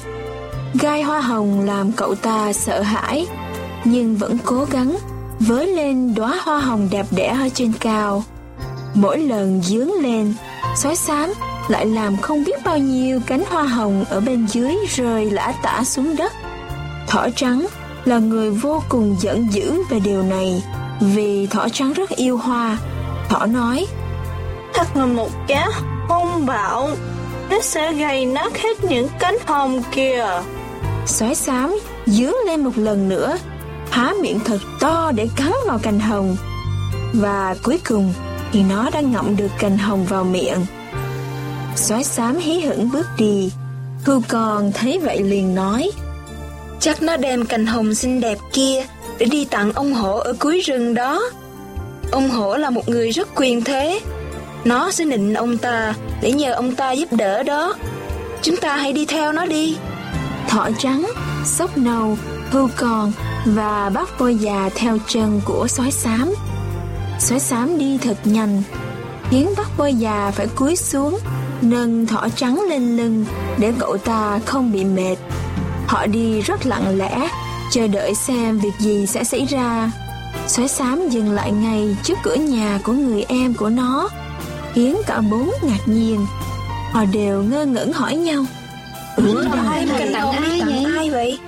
Gai 0.80 1.03
hoa 1.03 1.20
hồng 1.20 1.66
làm 1.66 1.92
cậu 1.92 2.14
ta 2.14 2.53
sợ 2.53 2.80
hãi, 2.80 3.26
nhưng 3.84 4.16
vẫn 4.16 4.38
cố 4.44 4.66
gắng 4.70 4.96
với 5.40 5.66
lên 5.66 6.14
đóa 6.14 6.40
hoa 6.42 6.61
hồng 6.61 6.88
đẹp 6.90 7.07
đẽ 7.11 7.36
ở 7.40 7.48
trên 7.55 7.72
cao. 7.80 8.24
Mỗi 8.94 9.18
lần 9.18 9.62
dướng 9.62 9.92
lên, 9.92 10.34
sói 10.76 10.96
xám 10.96 11.32
lại 11.68 11.86
làm 11.86 12.16
không 12.16 12.44
biết 12.44 12.64
bao 12.64 12.78
nhiêu 12.78 13.20
cánh 13.26 13.42
hoa 13.48 13.62
hồng 13.62 14.05
ở 14.11 14.20
bên 14.20 14.46
dưới 14.46 14.74
rơi 14.96 15.30
lã 15.30 15.55
tả 15.62 15.84
xuống 15.84 16.16
đất. 16.16 16.32
Thỏ 17.09 17.28
trắng 17.36 17.66
là 18.05 18.18
người 18.18 18.50
vô 18.50 18.82
cùng 18.88 19.16
giận 19.20 19.53
dữ 19.53 19.82
về 19.90 20.00
điều 20.00 20.22
này, 20.22 20.62
vì 21.00 21.46
thỏ 21.46 21.68
trắng 21.68 21.92
rất 21.92 22.11
yêu 22.11 22.36
hoa. 22.36 22.78
Thỏ 23.28 23.46
nói, 23.46 23.86
Thật 24.74 24.96
là 24.96 25.07
một 25.07 25.30
cá 25.48 25.68
hung 26.09 26.46
bạo, 26.46 26.90
nó 27.50 27.61
sẽ 27.61 27.92
gây 27.92 28.26
nát 28.26 28.59
hết 28.59 28.84
những 28.84 29.09
cánh 29.18 29.36
hồng 29.46 29.82
kìa. 29.92 30.42
Sói 31.07 31.34
xám 31.34 31.78
dướng 32.07 32.34
lên 32.46 32.64
một 32.64 32.70
lần 32.76 33.09
nữa, 33.09 33.36
há 33.90 34.12
miệng 34.22 34.40
thật 34.44 34.59
to 34.80 35.12
để 35.14 35.28
cắn 35.36 35.53
vào 35.66 35.78
cành 35.78 36.00
hồng. 36.00 36.36
Và 37.12 37.55
cuối 37.64 37.80
cùng 37.88 38.12
thì 38.53 38.62
nó 38.62 38.90
đã 38.90 39.00
ngậm 39.00 39.36
được 39.36 39.50
cành 39.59 39.78
hồng 39.78 40.05
vào 40.05 40.24
miệng. 40.24 40.66
Sói 41.76 42.05
xám 42.05 42.36
hí 42.36 42.61
hửng 42.61 42.90
bước 42.90 43.07
đi, 43.18 43.53
Hưu 44.05 44.22
con 44.28 44.72
thấy 44.72 44.98
vậy 44.98 45.22
liền 45.22 45.55
nói, 45.55 45.90
Chắc 46.83 47.03
nó 47.03 47.16
đem 47.16 47.45
cành 47.47 47.66
hồng 47.66 47.95
xinh 47.95 48.20
đẹp 48.20 48.39
kia 48.53 48.87
để 49.18 49.26
đi 49.26 49.45
tặng 49.45 49.72
ông 49.72 49.93
hổ 49.93 50.18
ở 50.18 50.35
cuối 50.39 50.61
rừng 50.61 50.95
đó. 50.95 51.22
Ông 52.11 52.30
hổ 52.30 52.57
là 52.57 52.70
một 52.70 52.89
người 52.89 53.11
rất 53.11 53.28
quyền 53.35 53.64
thế. 53.64 54.01
Nó 54.64 54.91
sẽ 54.91 55.05
nịnh 55.05 55.35
ông 55.35 55.59
ta 55.59 55.95
để 56.22 56.33
nhờ 56.33 56.53
ông 56.53 56.74
ta 56.74 56.93
giúp 56.93 57.12
đỡ 57.12 57.43
đó. 57.43 57.74
Chúng 58.43 58.57
ta 58.57 58.76
hãy 58.76 58.93
đi 58.93 59.07
theo 59.07 59.33
nó 59.33 59.47
đi. 59.47 59.76
Thỏ 60.49 60.68
trắng, 60.78 61.11
sóc 61.45 61.78
nâu, 61.78 62.16
hưu 62.51 62.68
con 62.76 63.12
và 63.45 63.91
bác 63.95 64.18
voi 64.18 64.35
già 64.35 64.70
theo 64.74 64.99
chân 65.09 65.41
của 65.45 65.66
sói 65.68 65.91
xám. 65.91 66.35
Sói 67.18 67.41
xám 67.41 67.78
đi 67.78 67.99
thật 67.99 68.16
nhanh, 68.24 68.62
khiến 69.30 69.49
bác 69.57 69.76
voi 69.76 69.95
già 69.95 70.33
phải 70.35 70.47
cúi 70.47 70.76
xuống, 70.76 71.18
nâng 71.61 72.07
thỏ 72.07 72.28
trắng 72.37 72.61
lên 72.68 72.97
lưng 72.97 73.24
để 73.59 73.72
cậu 73.78 73.97
ta 73.97 74.41
không 74.47 74.72
bị 74.72 74.85
mệt. 74.85 75.16
Họ 75.93 76.07
đi 76.07 76.40
rất 76.40 76.66
lặng 76.66 76.99
lẽ, 76.99 77.28
chờ 77.70 77.86
đợi 77.86 78.14
xem 78.14 78.59
việc 78.59 78.72
gì 78.78 79.07
sẽ 79.07 79.24
xảy 79.24 79.45
ra. 79.45 79.90
Sói 80.47 80.68
xám 80.68 81.09
dừng 81.09 81.32
lại 81.32 81.53
ngay 81.53 81.97
trước 82.03 82.14
cửa 82.22 82.34
nhà 82.34 82.80
của 82.84 82.93
người 82.93 83.24
em 83.28 83.55
của 83.55 83.68
nó, 83.68 84.09
khiến 84.72 84.97
cả 85.07 85.20
bốn 85.20 85.51
ngạc 85.62 85.80
nhiên. 85.86 86.26
Họ 86.93 87.05
đều 87.05 87.43
ngơ 87.43 87.64
ngẩn 87.66 87.93
hỏi 87.93 88.16
nhau. 88.16 88.45
Ủa, 89.16 89.45
ai 89.68 89.86
mà 89.86 89.99
tặng 90.12 90.32
ai, 90.32 90.61
tặng 90.61 90.84
ai 90.97 91.11
vậy? 91.11 91.38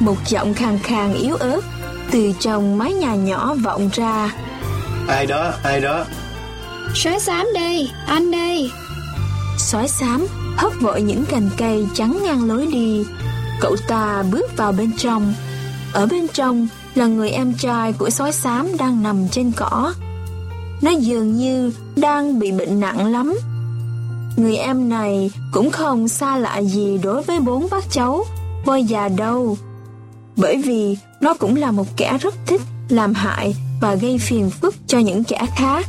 Một 0.00 0.16
giọng 0.26 0.54
khàn 0.54 0.78
khàn 0.78 1.14
yếu 1.14 1.36
ớt 1.36 1.60
từ 2.10 2.32
trong 2.40 2.78
mái 2.78 2.92
nhà 2.92 3.14
nhỏ 3.14 3.54
vọng 3.64 3.90
ra. 3.92 4.32
Ai 5.08 5.26
đó, 5.26 5.52
ai 5.62 5.80
đó? 5.80 6.04
Sói 6.94 7.20
xám 7.20 7.46
đây, 7.54 7.90
anh 8.06 8.30
đây. 8.30 8.70
Sói 9.58 9.88
xám 9.88 10.26
hất 10.56 10.72
vội 10.80 11.02
những 11.02 11.24
cành 11.24 11.50
cây 11.56 11.86
chắn 11.94 12.18
ngang 12.22 12.48
lối 12.48 12.66
đi. 12.66 13.04
Cậu 13.60 13.76
ta 13.88 14.24
bước 14.30 14.56
vào 14.56 14.72
bên 14.72 14.92
trong. 14.98 15.34
Ở 15.92 16.06
bên 16.06 16.26
trong 16.32 16.68
là 16.94 17.06
người 17.06 17.30
em 17.30 17.54
trai 17.54 17.92
của 17.92 18.10
sói 18.10 18.32
xám 18.32 18.76
đang 18.76 19.02
nằm 19.02 19.28
trên 19.28 19.52
cỏ. 19.56 19.94
Nó 20.82 20.90
dường 20.90 21.36
như 21.36 21.72
đang 21.96 22.38
bị 22.38 22.52
bệnh 22.52 22.80
nặng 22.80 23.12
lắm. 23.12 23.34
Người 24.36 24.56
em 24.56 24.88
này 24.88 25.30
cũng 25.52 25.70
không 25.70 26.08
xa 26.08 26.36
lạ 26.36 26.58
gì 26.58 26.98
đối 27.02 27.22
với 27.22 27.40
bốn 27.40 27.66
bác 27.70 27.90
cháu, 27.90 28.24
voi 28.64 28.84
già 28.84 29.08
đâu. 29.08 29.58
Bởi 30.36 30.62
vì 30.62 30.96
nó 31.20 31.34
cũng 31.34 31.56
là 31.56 31.70
một 31.70 31.86
kẻ 31.96 32.18
rất 32.20 32.34
thích 32.46 32.60
làm 32.88 33.14
hại 33.14 33.56
và 33.80 33.94
gây 33.94 34.18
phiền 34.18 34.50
phức 34.50 34.74
cho 34.86 34.98
những 34.98 35.24
kẻ 35.24 35.46
khác. 35.56 35.86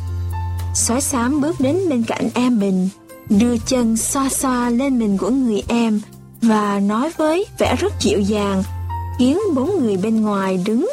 Sói 0.74 1.00
xám 1.00 1.40
bước 1.40 1.60
đến 1.60 1.78
bên 1.90 2.02
cạnh 2.02 2.28
em 2.34 2.60
mình, 2.60 2.88
đưa 3.28 3.56
chân 3.58 3.96
xoa 3.96 4.28
xoa 4.28 4.70
lên 4.70 4.98
mình 4.98 5.18
của 5.18 5.30
người 5.30 5.62
em 5.68 6.00
và 6.42 6.80
nói 6.80 7.10
với 7.16 7.46
vẻ 7.58 7.76
rất 7.76 7.92
dịu 8.00 8.20
dàng, 8.20 8.62
khiến 9.18 9.38
bốn 9.54 9.80
người 9.80 9.96
bên 9.96 10.22
ngoài 10.22 10.60
đứng 10.64 10.90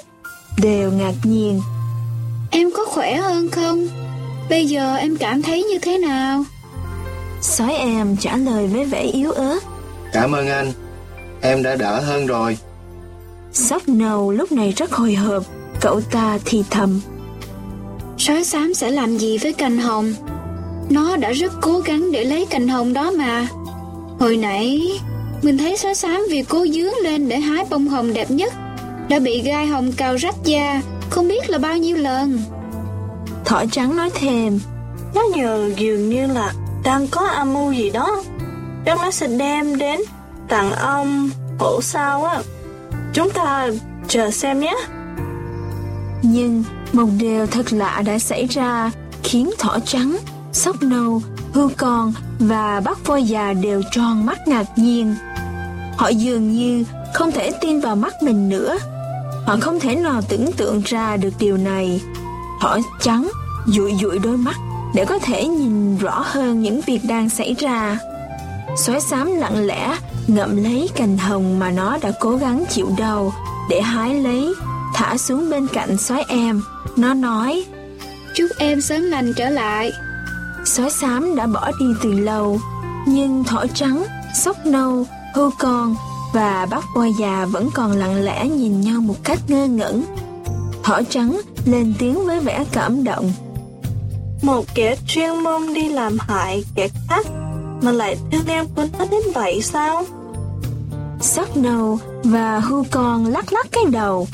đều 0.62 0.92
ngạc 0.92 1.14
nhiên. 1.24 1.62
Em 2.52 2.70
có 2.78 2.86
khỏe 2.86 3.16
hơn 3.16 3.50
không? 3.50 3.88
Bây 4.50 4.66
giờ 4.66 4.96
em 4.96 5.18
cảm 5.18 5.42
thấy 5.42 5.64
như 5.64 5.80
thế 5.82 5.98
nào? 5.98 6.44
Sói 7.42 7.74
em 7.74 8.18
trả 8.18 8.38
lời 8.38 8.68
với 8.68 8.86
vẻ 8.86 9.02
yếu 9.02 9.32
ớt. 9.32 9.60
Cảm 10.14 10.32
ơn 10.32 10.48
anh, 10.48 10.72
em 11.42 11.64
đã 11.64 11.76
đỡ 11.76 12.00
hơn 12.02 12.26
rồi. 12.26 12.58
Sóc 13.54 13.88
nâu 13.88 14.32
lúc 14.32 14.52
này 14.52 14.74
rất 14.78 14.92
hồi 14.92 15.16
hộp, 15.16 15.44
cậu 15.82 16.02
ta 16.02 16.38
thì 16.46 16.64
thầm. 16.70 17.02
Sói 18.18 18.44
xám 18.44 18.74
sẽ 18.74 18.92
làm 18.92 19.18
gì 19.18 19.38
với 19.38 19.54
cành 19.54 19.78
hồng? 19.78 20.14
Nó 20.90 21.16
đã 21.18 21.32
rất 21.32 21.54
cố 21.62 21.80
gắng 21.80 22.12
để 22.12 22.24
lấy 22.24 22.46
cành 22.46 22.68
hồng 22.68 22.94
đó 22.94 23.12
mà. 23.12 23.48
Hồi 24.20 24.38
nãy, 24.38 25.00
mình 25.42 25.58
thấy 25.58 25.78
sói 25.78 25.96
xám 25.96 26.22
vì 26.30 26.44
cố 26.44 26.66
dướng 26.68 26.94
lên 27.04 27.30
để 27.30 27.40
hái 27.40 27.66
bông 27.70 27.88
hồng 27.88 28.14
đẹp 28.14 28.32
nhất, 28.32 28.54
đã 29.10 29.20
bị 29.20 29.42
gai 29.42 29.68
hồng 29.68 29.92
cào 29.92 30.16
rách 30.16 30.36
da, 30.44 30.82
không 31.10 31.28
biết 31.28 31.50
là 31.50 31.58
bao 31.58 31.78
nhiêu 31.78 31.98
lần. 31.98 32.40
Thỏ 33.46 33.64
trắng 33.72 33.98
nói 33.98 34.10
thêm, 34.16 34.60
Nó 35.16 35.22
nhờ 35.36 35.72
dường 35.78 36.10
như 36.10 36.28
là 36.28 36.54
đang 36.84 37.08
có 37.08 37.28
âm 37.28 37.54
mưu 37.54 37.72
gì 37.72 37.90
đó. 37.90 38.24
Chắc 38.86 38.98
nó 39.02 39.12
sẽ 39.12 39.28
đem 39.28 39.78
đến 39.78 40.00
tặng 40.50 40.72
ông 40.72 41.30
hổ 41.60 41.82
sao 41.82 42.24
á. 42.24 42.42
Chúng 43.14 43.30
ta 43.30 43.68
chờ 44.08 44.32
xem 44.32 44.60
nhé. 44.60 44.76
Nhưng 46.22 46.64
một 46.94 47.08
điều 47.18 47.48
thật 47.48 47.74
lạ 47.74 48.04
đã 48.06 48.20
xảy 48.20 48.46
ra 48.46 48.92
khiến 49.24 49.52
thỏ 49.60 49.78
trắng, 49.86 50.18
sóc 50.52 50.76
nâu, 50.82 51.22
hươu 51.54 51.70
con 51.78 52.14
và 52.40 52.82
bác 52.86 53.08
voi 53.08 53.24
già 53.24 53.54
đều 53.54 53.82
tròn 53.92 54.26
mắt 54.26 54.48
ngạc 54.48 54.66
nhiên. 54.78 55.16
Họ 56.00 56.08
dường 56.08 56.52
như 56.52 56.84
không 57.14 57.32
thể 57.32 57.52
tin 57.62 57.80
vào 57.80 57.96
mắt 57.96 58.24
mình 58.24 58.50
nữa. 58.50 58.78
Họ 59.46 59.58
không 59.62 59.80
thể 59.80 59.96
nào 59.96 60.22
tưởng 60.30 60.52
tượng 60.52 60.82
ra 60.86 61.18
được 61.18 61.34
điều 61.40 61.58
này. 61.58 62.02
Thỏ 62.62 62.78
trắng 63.00 63.30
dụi 63.68 63.94
dụi 64.02 64.20
đôi 64.20 64.38
mắt 64.38 64.56
để 64.96 65.06
có 65.06 65.20
thể 65.20 65.48
nhìn 65.48 65.98
rõ 65.98 66.24
hơn 66.26 66.62
những 66.62 66.82
việc 66.82 67.00
đang 67.08 67.30
xảy 67.30 67.56
ra. 67.60 67.98
Sói 68.78 69.02
xám 69.02 69.36
lặng 69.36 69.66
lẽ 69.66 69.98
ngậm 70.28 70.64
lấy 70.64 70.90
cành 70.96 71.18
hồng 71.18 71.60
mà 71.60 71.72
nó 71.72 71.98
đã 72.02 72.12
cố 72.20 72.36
gắng 72.36 72.64
chịu 72.70 72.90
đau 72.98 73.34
để 73.70 73.82
hái 73.82 74.14
lấy, 74.14 74.54
thả 74.94 75.18
xuống 75.18 75.50
bên 75.50 75.68
cạnh 75.74 75.98
sói 75.98 76.24
em. 76.28 76.62
Nó 76.98 77.14
nói, 77.14 77.66
Chúc 78.36 78.50
em 78.58 78.82
sớm 78.82 79.02
lành 79.02 79.34
trở 79.34 79.50
lại. 79.50 79.92
Sói 80.66 80.90
xám 80.90 81.36
đã 81.36 81.48
bỏ 81.48 81.72
đi 81.80 81.86
từ 82.04 82.12
lâu, 82.12 82.60
nhưng 83.08 83.44
thỏ 83.44 83.66
trắng, 83.74 84.06
sóc 84.36 84.66
nâu, 84.66 85.06
hươu 85.36 85.52
con 85.60 85.96
và 86.34 86.68
bác 86.70 86.86
voi 86.96 87.14
già 87.20 87.46
vẫn 87.46 87.70
còn 87.74 87.92
lặng 87.92 88.24
lẽ 88.24 88.48
nhìn 88.48 88.82
nhau 88.82 89.02
một 89.02 89.16
cách 89.24 89.40
ngơ 89.48 89.68
ngẩn. 89.68 90.04
Thỏ 90.84 91.02
trắng 91.10 91.42
lên 91.66 91.94
tiếng 92.00 92.26
với 92.26 92.40
vẻ 92.40 92.66
cảm 92.72 93.04
động. 93.04 93.32
Một 94.42 94.66
kẻ 94.76 94.96
chuyên 95.08 95.36
môn 95.44 95.74
đi 95.74 95.90
làm 95.90 96.18
hại 96.20 96.64
kẻ 96.76 96.88
khác 97.08 97.26
mà 97.82 97.92
lại 97.92 98.18
thương 98.32 98.46
em 98.48 98.66
của 98.76 98.86
nó 99.00 99.06
đến 99.12 99.22
vậy 99.34 99.62
sao? 99.62 100.04
Sắc 101.22 101.58
nâu 101.58 102.00
và 102.24 102.60
hưu 102.60 102.86
con 102.92 103.26
lắc 103.26 103.54
lắc 103.54 103.68
cái 103.72 103.84
đầu. 103.92 104.28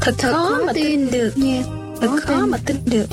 Thật, 0.00 0.14
Thật 0.18 0.32
khó, 0.32 0.50
khó 0.50 0.64
mà 0.66 0.72
tin, 0.72 0.84
tin 0.84 1.10
được 1.10 1.32
nha. 1.36 1.62
Thật 2.00 2.08
khó, 2.22 2.34
khó 2.34 2.46
mà 2.46 2.58
tin 2.66 2.76
được. 2.84 3.06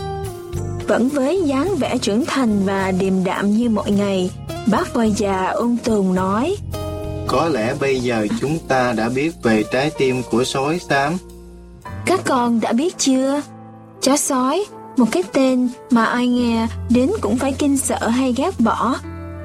Vẫn 0.88 1.10
với 1.10 1.42
dáng 1.46 1.76
vẻ 1.76 1.98
trưởng 1.98 2.26
thành 2.26 2.66
và 2.66 2.92
điềm 2.92 3.24
đạm 3.24 3.52
như 3.52 3.70
mọi 3.70 3.92
ngày, 3.92 4.30
bác 4.72 4.94
voi 4.94 5.12
già 5.12 5.48
ôn 5.48 5.78
tồn 5.84 6.16
nói. 6.16 6.58
Có 7.28 7.50
lẽ 7.50 7.74
bây 7.80 8.00
giờ 8.00 8.28
chúng 8.42 8.60
ta 8.68 8.94
đã 8.94 9.10
biết 9.10 9.32
về 9.44 9.64
trái 9.72 9.92
tim 9.98 10.22
của 10.32 10.44
sói 10.44 10.80
xám. 10.90 11.18
Các 12.06 12.22
con 12.26 12.60
đã 12.60 12.74
biết 12.74 12.98
chưa? 12.98 13.42
Chó 14.02 14.18
sói, 14.18 14.66
một 14.98 15.06
cái 15.12 15.24
tên 15.34 15.70
mà 15.92 16.06
ai 16.06 16.28
nghe 16.28 16.68
đến 16.90 17.12
cũng 17.22 17.38
phải 17.38 17.54
kinh 17.54 17.78
sợ 17.78 18.08
hay 18.08 18.34
ghét 18.38 18.60
bỏ. 18.60 18.96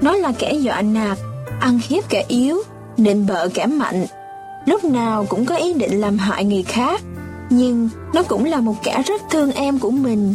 Nó 0.01 0.17
là 0.17 0.33
kẻ 0.39 0.53
dọa 0.53 0.83
nạt, 0.83 1.19
ăn 1.61 1.81
hiếp 1.89 2.09
kẻ 2.09 2.25
yếu, 2.29 2.63
định 2.97 3.27
bợ 3.27 3.49
kẻ 3.49 3.67
mạnh. 3.67 4.07
Lúc 4.67 4.85
nào 4.85 5.27
cũng 5.29 5.47
có 5.47 5.57
ý 5.57 5.75
định 5.75 6.01
làm 6.01 6.19
hại 6.19 6.45
người 6.45 6.63
khác, 6.63 7.01
nhưng 7.51 7.89
nó 8.15 8.23
cũng 8.23 8.45
là 8.45 8.61
một 8.61 8.75
kẻ 8.83 9.03
rất 9.07 9.23
thương 9.31 9.53
em 9.53 9.79
của 9.79 9.91
mình. 9.91 10.35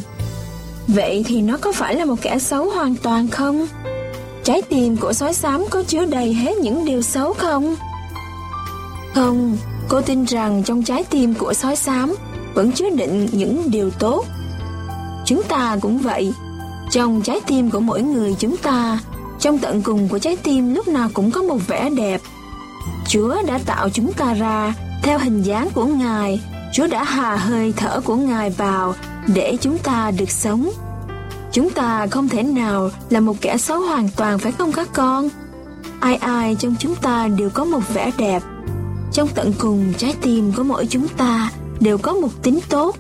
Vậy 0.87 1.23
thì 1.27 1.41
nó 1.41 1.57
có 1.57 1.71
phải 1.71 1.95
là 1.95 2.05
một 2.05 2.15
kẻ 2.21 2.39
xấu 2.39 2.69
hoàn 2.69 2.95
toàn 2.95 3.27
không? 3.27 3.67
Trái 4.45 4.61
tim 4.61 4.97
của 4.97 5.13
sói 5.13 5.33
xám 5.33 5.65
có 5.69 5.83
chứa 5.83 6.05
đầy 6.05 6.33
hết 6.33 6.57
những 6.57 6.85
điều 6.85 7.01
xấu 7.01 7.33
không? 7.33 7.75
Không, 9.15 9.57
cô 9.89 10.01
tin 10.01 10.25
rằng 10.25 10.63
trong 10.63 10.83
trái 10.83 11.03
tim 11.03 11.33
của 11.33 11.53
sói 11.53 11.75
xám 11.75 12.15
vẫn 12.53 12.71
chứa 12.71 12.89
đựng 12.89 13.27
những 13.31 13.71
điều 13.71 13.89
tốt. 13.89 14.25
Chúng 15.25 15.43
ta 15.43 15.77
cũng 15.81 15.97
vậy. 15.97 16.33
Trong 16.91 17.21
trái 17.21 17.39
tim 17.47 17.69
của 17.69 17.79
mỗi 17.79 18.01
người 18.01 18.35
chúng 18.39 18.57
ta, 18.57 18.99
trong 19.39 19.59
tận 19.59 19.81
cùng 19.81 20.07
của 20.09 20.19
trái 20.19 20.37
tim 20.43 20.75
lúc 20.75 20.87
nào 20.87 21.09
cũng 21.13 21.31
có 21.31 21.41
một 21.41 21.67
vẻ 21.67 21.89
đẹp. 21.89 22.21
Chúa 23.07 23.35
đã 23.47 23.59
tạo 23.65 23.89
chúng 23.89 24.13
ta 24.13 24.33
ra 24.33 24.73
theo 25.03 25.19
hình 25.19 25.41
dáng 25.41 25.69
của 25.73 25.85
Ngài. 25.85 26.39
Chúa 26.73 26.87
đã 26.87 27.03
hà 27.03 27.35
hơi 27.35 27.73
thở 27.77 28.01
của 28.01 28.15
Ngài 28.15 28.49
vào 28.49 28.93
để 29.27 29.57
chúng 29.61 29.77
ta 29.77 30.11
được 30.11 30.31
sống. 30.31 30.69
Chúng 31.55 31.69
ta 31.69 32.07
không 32.07 32.29
thể 32.29 32.43
nào 32.43 32.89
là 33.09 33.19
một 33.19 33.33
kẻ 33.41 33.57
xấu 33.57 33.79
hoàn 33.79 34.09
toàn 34.15 34.39
phải 34.39 34.51
không 34.51 34.71
các 34.71 34.89
con? 34.93 35.29
Ai 35.99 36.15
ai 36.15 36.55
trong 36.59 36.75
chúng 36.79 36.95
ta 36.95 37.27
đều 37.27 37.49
có 37.49 37.65
một 37.65 37.79
vẻ 37.93 38.11
đẹp. 38.17 38.43
Trong 39.11 39.29
tận 39.35 39.53
cùng 39.59 39.93
trái 39.97 40.15
tim 40.21 40.51
của 40.57 40.63
mỗi 40.63 40.85
chúng 40.85 41.07
ta 41.07 41.51
đều 41.79 41.97
có 41.97 42.13
một 42.13 42.43
tính 42.43 42.59
tốt. 42.69 42.97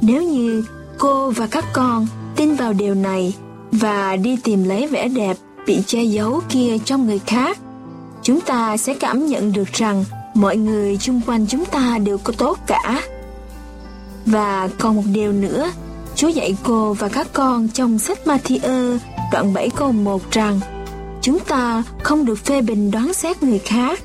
Nếu 0.00 0.22
như 0.22 0.64
cô 0.98 1.30
và 1.30 1.46
các 1.46 1.64
con 1.72 2.06
tin 2.36 2.54
vào 2.54 2.72
điều 2.72 2.94
này 2.94 3.34
và 3.72 4.16
đi 4.16 4.36
tìm 4.44 4.64
lấy 4.64 4.86
vẻ 4.86 5.08
đẹp 5.08 5.36
bị 5.66 5.82
che 5.86 6.02
giấu 6.02 6.40
kia 6.48 6.78
trong 6.84 7.06
người 7.06 7.18
khác, 7.18 7.58
chúng 8.22 8.40
ta 8.40 8.76
sẽ 8.76 8.94
cảm 8.94 9.26
nhận 9.26 9.52
được 9.52 9.72
rằng 9.72 10.04
mọi 10.34 10.56
người 10.56 10.96
chung 10.96 11.20
quanh 11.26 11.46
chúng 11.46 11.64
ta 11.64 11.98
đều 11.98 12.18
có 12.18 12.32
tốt 12.38 12.58
cả. 12.66 13.02
Và 14.26 14.68
còn 14.78 14.96
một 14.96 15.04
điều 15.12 15.32
nữa 15.32 15.70
Chúa 16.22 16.28
dạy 16.28 16.56
cô 16.62 16.92
và 16.92 17.08
các 17.08 17.26
con 17.32 17.68
trong 17.68 17.98
sách 17.98 18.18
Matthew 18.24 18.98
đoạn 19.32 19.52
7 19.52 19.68
câu 19.76 19.92
1 19.92 20.30
rằng 20.30 20.60
chúng 21.22 21.38
ta 21.40 21.82
không 22.02 22.24
được 22.24 22.38
phê 22.38 22.62
bình 22.62 22.90
đoán 22.90 23.14
xét 23.14 23.42
người 23.42 23.58
khác. 23.58 24.00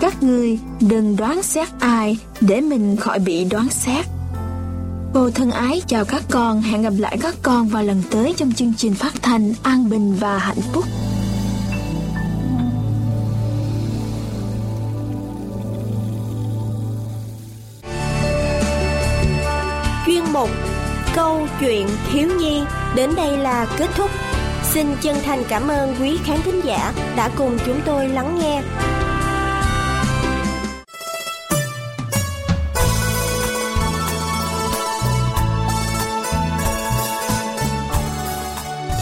Các 0.00 0.22
ngươi 0.22 0.58
đừng 0.80 1.16
đoán 1.16 1.42
xét 1.42 1.68
ai 1.80 2.18
để 2.40 2.60
mình 2.60 2.96
khỏi 2.96 3.18
bị 3.18 3.44
đoán 3.44 3.68
xét. 3.68 4.06
Cô 5.14 5.30
thân 5.30 5.50
ái 5.50 5.82
chào 5.86 6.04
các 6.04 6.22
con, 6.30 6.62
hẹn 6.62 6.82
gặp 6.82 6.92
lại 6.98 7.18
các 7.20 7.34
con 7.42 7.68
vào 7.68 7.82
lần 7.82 8.02
tới 8.10 8.34
trong 8.36 8.52
chương 8.52 8.72
trình 8.76 8.94
phát 8.94 9.12
thanh 9.22 9.52
An 9.62 9.90
Bình 9.90 10.16
và 10.20 10.38
Hạnh 10.38 10.60
Phúc. 10.72 10.84
Chuyện 21.62 21.88
thiếu 22.12 22.28
nhi 22.38 22.62
đến 22.94 23.10
đây 23.16 23.38
là 23.38 23.66
kết 23.78 23.88
thúc. 23.96 24.10
Xin 24.62 24.86
chân 25.00 25.16
thành 25.24 25.42
cảm 25.48 25.68
ơn 25.68 25.94
quý 26.00 26.18
khán 26.24 26.42
thính 26.42 26.60
giả 26.64 26.92
đã 27.16 27.30
cùng 27.36 27.58
chúng 27.66 27.80
tôi 27.84 28.08
lắng 28.08 28.38
nghe. 28.40 28.62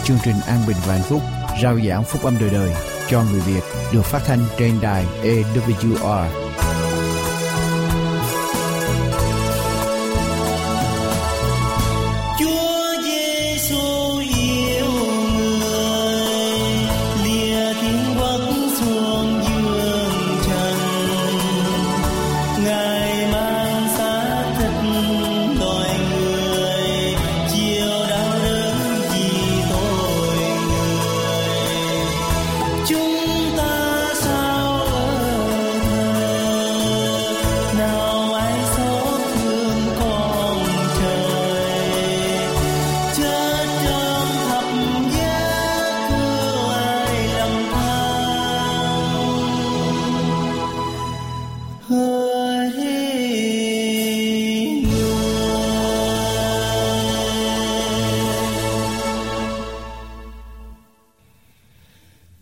Chương 0.05 0.19
trình 0.25 0.37
An 0.47 0.59
Bình 0.67 0.77
và 0.87 0.93
Hạnh 0.95 1.03
Phúc 1.03 1.23
rao 1.63 1.79
giảng 1.89 2.05
phúc 2.05 2.23
âm 2.25 2.35
đời 2.41 2.51
đời 2.51 2.71
cho 3.11 3.23
người 3.33 3.41
Việt 3.41 3.63
được 3.93 4.05
phát 4.05 4.21
thanh 4.27 4.41
trên 4.59 4.73
đài 4.81 5.05
ewr 5.23 6.50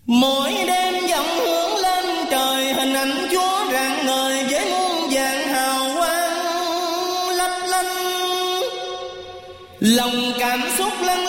mỗi 0.09 0.53
đêm 0.67 0.95
dặm 1.09 1.25
hướng 1.25 1.77
lên 1.83 2.05
trời, 2.31 2.73
hình 2.73 2.95
ảnh 2.95 3.29
chúa 3.33 3.73
rạng 3.73 4.07
ngời 4.07 4.45
với 4.51 4.71
muôn 4.71 5.09
vàng 5.11 5.49
hào 5.49 5.91
quang 5.97 7.29
lấp 7.37 7.51
lánh 7.69 7.97
lòng 9.81 10.33
cảm 10.39 10.61
xúc 10.79 10.93
lắng. 11.03 11.28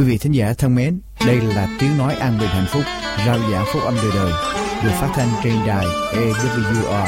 Quý 0.00 0.06
vị 0.06 0.18
thính 0.18 0.32
giả 0.32 0.52
thân 0.58 0.74
mến, 0.74 1.00
đây 1.26 1.40
là 1.40 1.68
tiếng 1.80 1.98
nói 1.98 2.14
an 2.14 2.38
bình 2.40 2.48
hạnh 2.48 2.66
phúc, 2.68 2.82
rao 3.26 3.38
giảng 3.52 3.64
phúc 3.72 3.82
âm 3.82 3.94
đời 3.94 4.10
đời, 4.14 4.32
được 4.84 4.90
phát 5.00 5.08
thanh 5.14 5.28
trên 5.44 5.54
đài 5.66 5.86
EWR 6.12 7.06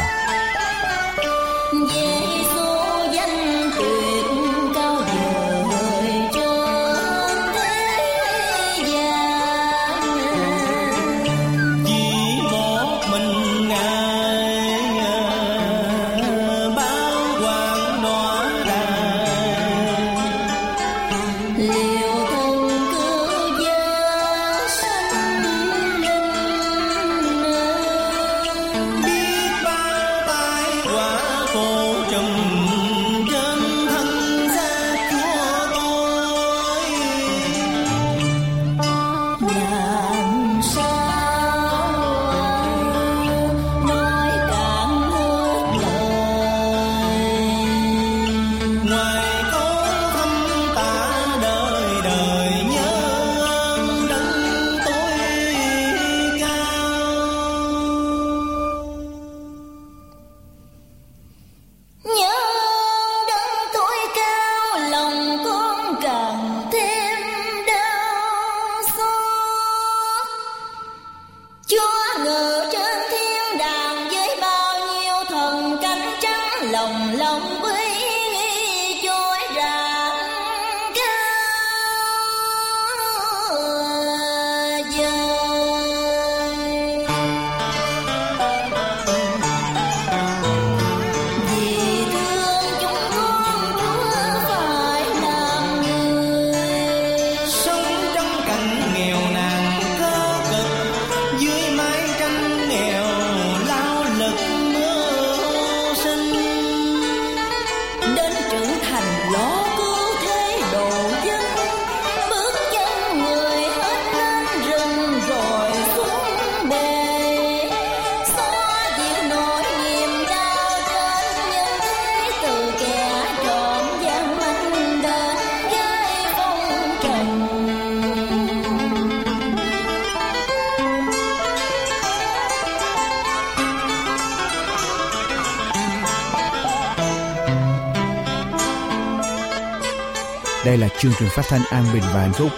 chương 141.02 141.12
trình 141.18 141.28
phát 141.28 141.42
thanh 141.48 141.60
an 141.70 141.84
bình 141.92 142.02
và 142.14 142.20
hạnh 142.20 142.32
phúc, 142.32 142.50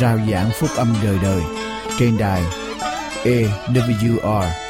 rao 0.00 0.18
giảng 0.30 0.50
phúc 0.60 0.70
âm 0.76 0.94
đời 1.02 1.18
đời 1.22 1.42
trên 1.98 2.18
đài 2.18 2.42
AWR. 3.24 4.65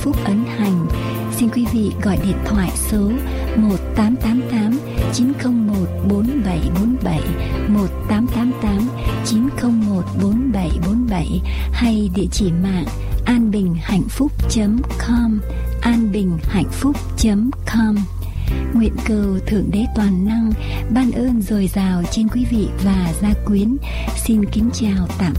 Phúc 0.00 0.16
ấn 0.24 0.44
hành. 0.58 0.86
Xin 1.36 1.48
quý 1.48 1.66
vị 1.72 1.90
gọi 2.02 2.18
điện 2.24 2.36
thoại 2.44 2.70
số 2.90 3.10
1888 3.56 4.78
901 5.12 5.74
4747 6.08 7.20
1888 7.68 8.88
901 9.26 10.04
4747 10.22 11.40
hay 11.72 12.10
địa 12.14 12.26
chỉ 12.32 12.52
mạng 12.62 12.84
anbinhhạnhphúc.com 13.24 15.40
anbinhhạnhphúc.com 15.82 17.96
Nguyện 18.74 18.94
cầu 19.06 19.38
Thượng 19.46 19.70
Đế 19.70 19.84
Toàn 19.96 20.26
Năng 20.26 20.52
ban 20.94 21.12
ơn 21.12 21.42
dồi 21.42 21.66
dào 21.66 22.02
trên 22.10 22.28
quý 22.28 22.46
vị 22.50 22.68
và 22.84 23.12
gia 23.22 23.34
quyến. 23.46 23.76
Xin 24.24 24.44
kính 24.44 24.70
chào 24.72 25.08
tạm. 25.18 25.29